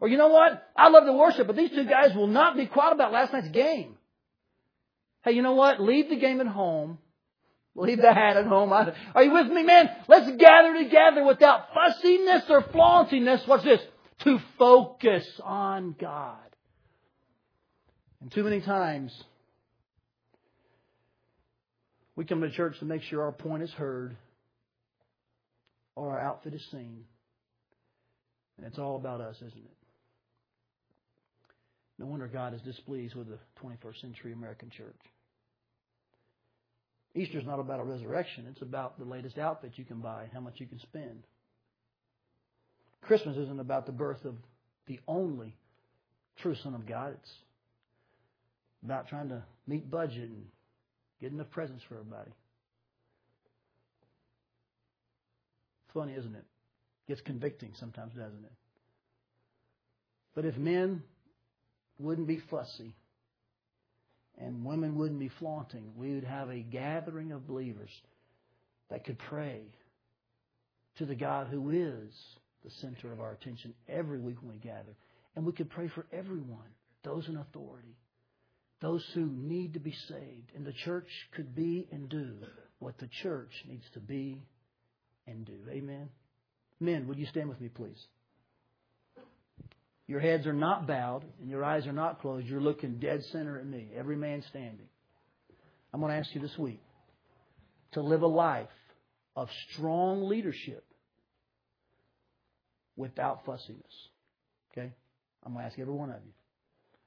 Or 0.00 0.08
you 0.08 0.18
know 0.18 0.28
what? 0.28 0.62
I 0.76 0.88
love 0.88 1.04
the 1.04 1.12
worship, 1.12 1.46
but 1.46 1.56
these 1.56 1.70
two 1.70 1.84
guys 1.84 2.14
will 2.14 2.26
not 2.26 2.56
be 2.56 2.66
quiet 2.66 2.92
about 2.92 3.12
last 3.12 3.32
night's 3.32 3.48
game. 3.48 3.96
Hey, 5.24 5.32
you 5.32 5.42
know 5.42 5.54
what? 5.54 5.80
Leave 5.80 6.08
the 6.08 6.16
game 6.16 6.40
at 6.40 6.46
home. 6.46 6.98
Leave 7.74 8.00
the 8.00 8.12
hat 8.12 8.36
at 8.36 8.46
home. 8.46 8.72
Are 8.72 9.22
you 9.22 9.32
with 9.32 9.48
me, 9.48 9.62
man? 9.62 9.90
Let's 10.08 10.30
gather 10.36 10.82
together 10.82 11.24
without 11.24 11.68
fussiness 11.74 12.44
or 12.48 12.62
flauntiness. 12.62 13.46
What's 13.46 13.64
this? 13.64 13.80
To 14.24 14.38
focus 14.58 15.26
on 15.42 15.94
God. 15.98 16.38
And 18.20 18.32
too 18.32 18.42
many 18.42 18.60
times, 18.60 19.12
we 22.16 22.24
come 22.24 22.40
to 22.40 22.50
church 22.50 22.78
to 22.78 22.84
make 22.84 23.02
sure 23.02 23.22
our 23.22 23.32
point 23.32 23.62
is 23.62 23.70
heard 23.72 24.16
or 25.94 26.12
our 26.12 26.20
outfit 26.20 26.54
is 26.54 26.66
seen. 26.70 27.04
And 28.56 28.66
it's 28.66 28.78
all 28.78 28.96
about 28.96 29.20
us, 29.20 29.36
isn't 29.36 29.52
it? 29.52 29.76
No 31.98 32.06
wonder 32.06 32.26
God 32.26 32.54
is 32.54 32.60
displeased 32.62 33.14
with 33.14 33.28
the 33.28 33.38
21st 33.62 34.00
century 34.00 34.32
American 34.32 34.70
church. 34.70 35.00
Easter 37.14 37.38
is 37.38 37.46
not 37.46 37.58
about 37.58 37.80
a 37.80 37.84
resurrection. 37.84 38.46
It's 38.50 38.60
about 38.60 38.98
the 38.98 39.06
latest 39.06 39.38
outfit 39.38 39.72
you 39.76 39.84
can 39.86 40.00
buy, 40.00 40.24
and 40.24 40.32
how 40.32 40.40
much 40.40 40.54
you 40.56 40.66
can 40.66 40.78
spend. 40.80 41.22
Christmas 43.06 43.36
isn't 43.36 43.60
about 43.60 43.86
the 43.86 43.92
birth 43.92 44.24
of 44.24 44.34
the 44.86 45.00
only 45.06 45.56
true 46.38 46.54
Son 46.54 46.74
of 46.74 46.86
God. 46.86 47.16
It's 47.20 47.32
about 48.84 49.08
trying 49.08 49.28
to 49.30 49.42
meet 49.66 49.90
budget 49.90 50.28
and 50.28 50.44
get 51.20 51.32
enough 51.32 51.50
presents 51.50 51.84
for 51.88 51.94
everybody. 51.94 52.30
Funny, 55.94 56.12
isn't 56.14 56.34
it? 56.34 56.44
Gets 57.08 57.20
convicting 57.22 57.72
sometimes, 57.78 58.12
doesn't 58.14 58.44
it? 58.44 58.52
But 60.34 60.44
if 60.44 60.56
men 60.56 61.02
wouldn't 61.98 62.26
be 62.26 62.40
fussy 62.50 62.94
and 64.38 64.64
women 64.64 64.96
wouldn't 64.96 65.20
be 65.20 65.30
flaunting. 65.38 65.92
We 65.96 66.14
would 66.14 66.24
have 66.24 66.50
a 66.50 66.58
gathering 66.58 67.32
of 67.32 67.46
believers 67.46 67.90
that 68.90 69.04
could 69.04 69.18
pray 69.18 69.62
to 70.98 71.06
the 71.06 71.14
God 71.14 71.48
who 71.48 71.70
is 71.70 72.12
the 72.66 72.72
center 72.80 73.12
of 73.12 73.20
our 73.20 73.32
attention 73.32 73.72
every 73.88 74.18
week 74.18 74.42
when 74.42 74.50
we 74.50 74.58
gather. 74.58 74.96
And 75.36 75.46
we 75.46 75.52
could 75.52 75.70
pray 75.70 75.88
for 75.94 76.04
everyone, 76.12 76.68
those 77.04 77.28
in 77.28 77.36
authority, 77.36 77.96
those 78.80 79.04
who 79.14 79.26
need 79.26 79.74
to 79.74 79.80
be 79.80 79.94
saved. 80.08 80.50
And 80.54 80.66
the 80.66 80.72
church 80.72 81.08
could 81.34 81.54
be 81.54 81.86
and 81.92 82.08
do 82.08 82.34
what 82.80 82.98
the 82.98 83.08
church 83.22 83.52
needs 83.68 83.84
to 83.94 84.00
be 84.00 84.42
and 85.26 85.46
do. 85.46 85.58
Amen. 85.70 86.08
Men, 86.80 87.06
would 87.06 87.18
you 87.18 87.26
stand 87.26 87.48
with 87.48 87.60
me, 87.60 87.68
please? 87.68 88.02
Your 90.08 90.20
heads 90.20 90.46
are 90.46 90.52
not 90.52 90.86
bowed 90.86 91.24
and 91.40 91.48
your 91.48 91.64
eyes 91.64 91.86
are 91.86 91.92
not 91.92 92.20
closed. 92.20 92.46
You're 92.46 92.60
looking 92.60 92.98
dead 92.98 93.24
center 93.32 93.58
at 93.58 93.66
me, 93.66 93.90
every 93.96 94.16
man 94.16 94.42
standing. 94.50 94.88
I'm 95.92 96.00
going 96.00 96.12
to 96.12 96.18
ask 96.18 96.34
you 96.34 96.40
this 96.40 96.58
week 96.58 96.80
to 97.92 98.02
live 98.02 98.22
a 98.22 98.26
life 98.26 98.68
of 99.36 99.48
strong 99.72 100.28
leadership 100.28 100.84
without 102.96 103.44
fussiness. 103.44 103.82
Okay? 104.72 104.92
I'm 105.44 105.52
going 105.52 105.64
to 105.64 105.70
ask 105.70 105.78
every 105.78 105.94
one 105.94 106.10
of 106.10 106.16
you. 106.24 106.32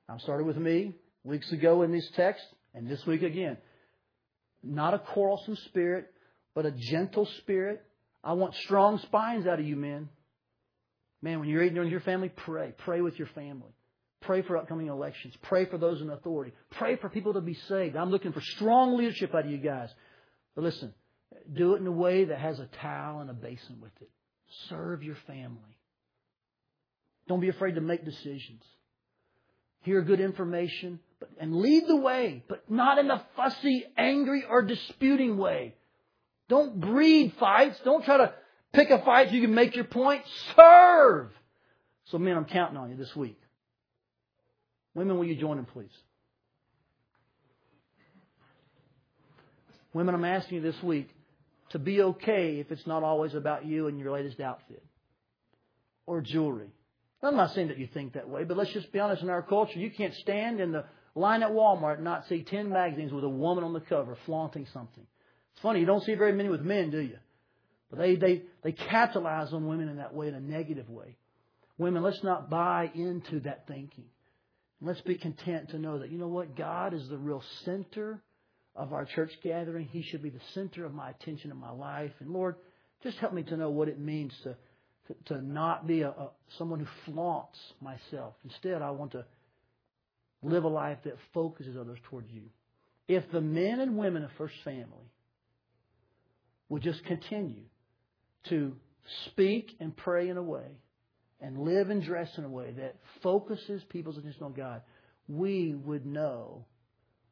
I 0.07 0.17
started 0.19 0.45
with 0.45 0.57
me 0.57 0.95
weeks 1.23 1.51
ago 1.51 1.81
in 1.83 1.91
this 1.91 2.09
text, 2.15 2.43
and 2.73 2.87
this 2.87 3.05
week 3.05 3.23
again. 3.23 3.57
Not 4.63 4.93
a 4.93 4.99
quarrelsome 4.99 5.55
spirit, 5.67 6.11
but 6.53 6.65
a 6.65 6.71
gentle 6.71 7.27
spirit. 7.39 7.83
I 8.23 8.33
want 8.33 8.55
strong 8.55 8.99
spines 8.99 9.47
out 9.47 9.59
of 9.59 9.65
you, 9.65 9.75
men. 9.75 10.09
Man, 11.21 11.39
when 11.39 11.49
you're 11.49 11.63
eating 11.63 11.79
with 11.79 11.89
your 11.89 12.01
family, 12.01 12.29
pray. 12.29 12.73
Pray 12.77 13.01
with 13.01 13.17
your 13.17 13.27
family. 13.29 13.73
Pray 14.21 14.41
for 14.41 14.57
upcoming 14.57 14.87
elections. 14.87 15.33
Pray 15.43 15.65
for 15.65 15.77
those 15.77 16.01
in 16.01 16.09
authority. 16.09 16.53
Pray 16.71 16.97
for 16.97 17.09
people 17.09 17.33
to 17.33 17.41
be 17.41 17.53
saved. 17.67 17.95
I'm 17.95 18.11
looking 18.11 18.33
for 18.33 18.41
strong 18.41 18.97
leadership 18.97 19.33
out 19.33 19.45
of 19.45 19.51
you 19.51 19.57
guys. 19.57 19.89
But 20.55 20.65
listen, 20.65 20.93
do 21.53 21.75
it 21.75 21.81
in 21.81 21.87
a 21.87 21.91
way 21.91 22.25
that 22.25 22.39
has 22.39 22.59
a 22.59 22.67
towel 22.81 23.21
and 23.21 23.29
a 23.29 23.33
basin 23.33 23.79
with 23.81 23.93
it. 24.01 24.09
Serve 24.67 25.03
your 25.03 25.15
family. 25.25 25.77
Don't 27.29 27.39
be 27.39 27.47
afraid 27.47 27.75
to 27.75 27.81
make 27.81 28.03
decisions. 28.03 28.61
Hear 29.83 30.01
good 30.01 30.19
information 30.19 30.99
but, 31.21 31.29
and 31.39 31.55
lead 31.55 31.87
the 31.87 31.95
way, 31.95 32.43
but 32.49 32.69
not 32.69 32.97
in 32.97 33.09
a 33.09 33.25
fussy, 33.37 33.85
angry, 33.97 34.43
or 34.49 34.61
disputing 34.61 35.37
way. 35.37 35.75
Don't 36.49 36.81
breed 36.81 37.33
fights. 37.39 37.79
Don't 37.85 38.03
try 38.03 38.17
to 38.17 38.33
Pick 38.71 38.91
a 38.91 39.03
fight 39.03 39.29
so 39.29 39.35
you 39.35 39.41
can 39.41 39.55
make 39.55 39.75
your 39.75 39.85
point. 39.85 40.23
Serve. 40.55 41.29
So, 42.05 42.17
men, 42.17 42.37
I'm 42.37 42.45
counting 42.45 42.77
on 42.77 42.91
you 42.91 42.97
this 42.97 43.15
week. 43.15 43.39
Women, 44.93 45.17
will 45.17 45.25
you 45.25 45.35
join 45.35 45.57
them, 45.57 45.65
please? 45.65 45.91
Women, 49.93 50.13
I'm 50.13 50.25
asking 50.25 50.57
you 50.57 50.61
this 50.61 50.81
week 50.83 51.09
to 51.69 51.79
be 51.79 52.01
okay 52.01 52.59
if 52.59 52.71
it's 52.71 52.85
not 52.85 53.03
always 53.03 53.33
about 53.33 53.65
you 53.65 53.87
and 53.87 53.97
your 53.97 54.11
latest 54.11 54.39
outfit 54.39 54.83
or 56.05 56.21
jewelry. 56.21 56.69
I'm 57.21 57.35
not 57.35 57.53
saying 57.53 57.67
that 57.67 57.77
you 57.77 57.87
think 57.87 58.13
that 58.13 58.29
way, 58.29 58.45
but 58.45 58.55
let's 58.55 58.71
just 58.71 58.91
be 58.91 58.99
honest. 58.99 59.21
In 59.21 59.29
our 59.29 59.41
culture, 59.41 59.77
you 59.77 59.91
can't 59.91 60.13
stand 60.15 60.59
in 60.61 60.71
the 60.71 60.85
line 61.15 61.43
at 61.43 61.51
Walmart 61.51 61.95
and 61.95 62.03
not 62.03 62.27
see 62.27 62.43
10 62.43 62.69
magazines 62.69 63.11
with 63.11 63.23
a 63.23 63.29
woman 63.29 63.63
on 63.63 63.73
the 63.73 63.81
cover 63.81 64.17
flaunting 64.25 64.65
something. 64.73 65.05
It's 65.53 65.61
funny, 65.61 65.81
you 65.81 65.85
don't 65.85 66.03
see 66.03 66.15
very 66.15 66.31
many 66.31 66.49
with 66.49 66.61
men, 66.61 66.91
do 66.91 66.99
you? 66.99 67.17
But 67.89 67.99
they, 67.99 68.15
they, 68.15 68.43
they 68.63 68.71
capitalize 68.71 69.51
on 69.51 69.67
women 69.67 69.89
in 69.89 69.97
that 69.97 70.13
way, 70.13 70.27
in 70.27 70.35
a 70.35 70.39
negative 70.39 70.89
way. 70.89 71.17
Women, 71.77 72.03
let's 72.03 72.23
not 72.23 72.49
buy 72.49 72.91
into 72.93 73.41
that 73.41 73.67
thinking. 73.67 74.05
Let's 74.81 75.01
be 75.01 75.15
content 75.15 75.69
to 75.69 75.79
know 75.79 75.99
that, 75.99 76.11
you 76.11 76.17
know 76.17 76.27
what? 76.27 76.55
God 76.55 76.93
is 76.93 77.09
the 77.09 77.17
real 77.17 77.43
center 77.65 78.21
of 78.75 78.93
our 78.93 79.05
church 79.05 79.31
gathering. 79.43 79.87
He 79.87 80.03
should 80.03 80.23
be 80.23 80.29
the 80.29 80.39
center 80.53 80.85
of 80.85 80.93
my 80.93 81.09
attention 81.09 81.51
in 81.51 81.57
my 81.57 81.71
life. 81.71 82.13
And 82.19 82.29
Lord, 82.29 82.55
just 83.03 83.17
help 83.17 83.33
me 83.33 83.43
to 83.43 83.57
know 83.57 83.69
what 83.69 83.89
it 83.89 83.99
means 83.99 84.33
to, 84.43 84.55
to, 85.25 85.41
not 85.41 85.87
be 85.87 86.01
a, 86.01 86.09
a, 86.09 86.29
someone 86.57 86.79
who 86.79 87.11
flaunts 87.11 87.57
myself. 87.81 88.33
Instead, 88.43 88.81
I 88.81 88.91
want 88.91 89.11
to 89.13 89.25
live 90.41 90.63
a 90.63 90.69
life 90.69 90.99
that 91.03 91.15
focuses 91.33 91.75
others 91.77 91.99
toward 92.09 92.25
you. 92.29 92.43
If 93.07 93.29
the 93.31 93.41
men 93.41 93.79
and 93.79 93.97
women 93.97 94.23
of 94.23 94.29
First 94.37 94.55
Family 94.63 95.11
would 96.69 96.83
just 96.83 97.03
continue 97.05 97.63
to 98.49 98.75
speak 99.27 99.75
and 99.79 99.95
pray 99.95 100.29
in 100.29 100.37
a 100.37 100.43
way 100.43 100.77
and 101.41 101.57
live 101.59 101.89
and 101.89 102.03
dress 102.03 102.29
in 102.37 102.43
a 102.43 102.49
way 102.49 102.71
that 102.77 102.95
focuses 103.23 103.81
people's 103.89 104.17
attention 104.17 104.43
on 104.43 104.53
God, 104.53 104.81
we 105.27 105.73
would 105.73 106.05
know 106.05 106.65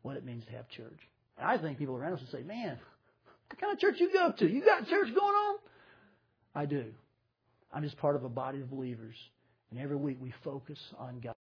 what 0.01 0.17
it 0.17 0.25
means 0.25 0.45
to 0.45 0.51
have 0.53 0.67
church. 0.69 0.99
I 1.39 1.57
think 1.57 1.77
people 1.77 1.95
around 1.95 2.13
us 2.13 2.21
would 2.21 2.31
say, 2.31 2.43
man, 2.43 2.79
what 3.49 3.59
kind 3.59 3.73
of 3.73 3.79
church 3.79 3.95
you 3.99 4.11
go 4.11 4.33
to? 4.37 4.49
You 4.49 4.63
got 4.63 4.87
church 4.87 5.07
going 5.07 5.35
on? 5.35 5.57
I 6.55 6.65
do. 6.65 6.85
I'm 7.73 7.83
just 7.83 7.97
part 7.97 8.15
of 8.15 8.23
a 8.23 8.29
body 8.29 8.61
of 8.61 8.69
believers. 8.69 9.15
And 9.71 9.79
every 9.79 9.97
week 9.97 10.17
we 10.21 10.33
focus 10.43 10.79
on 10.97 11.19
God. 11.19 11.33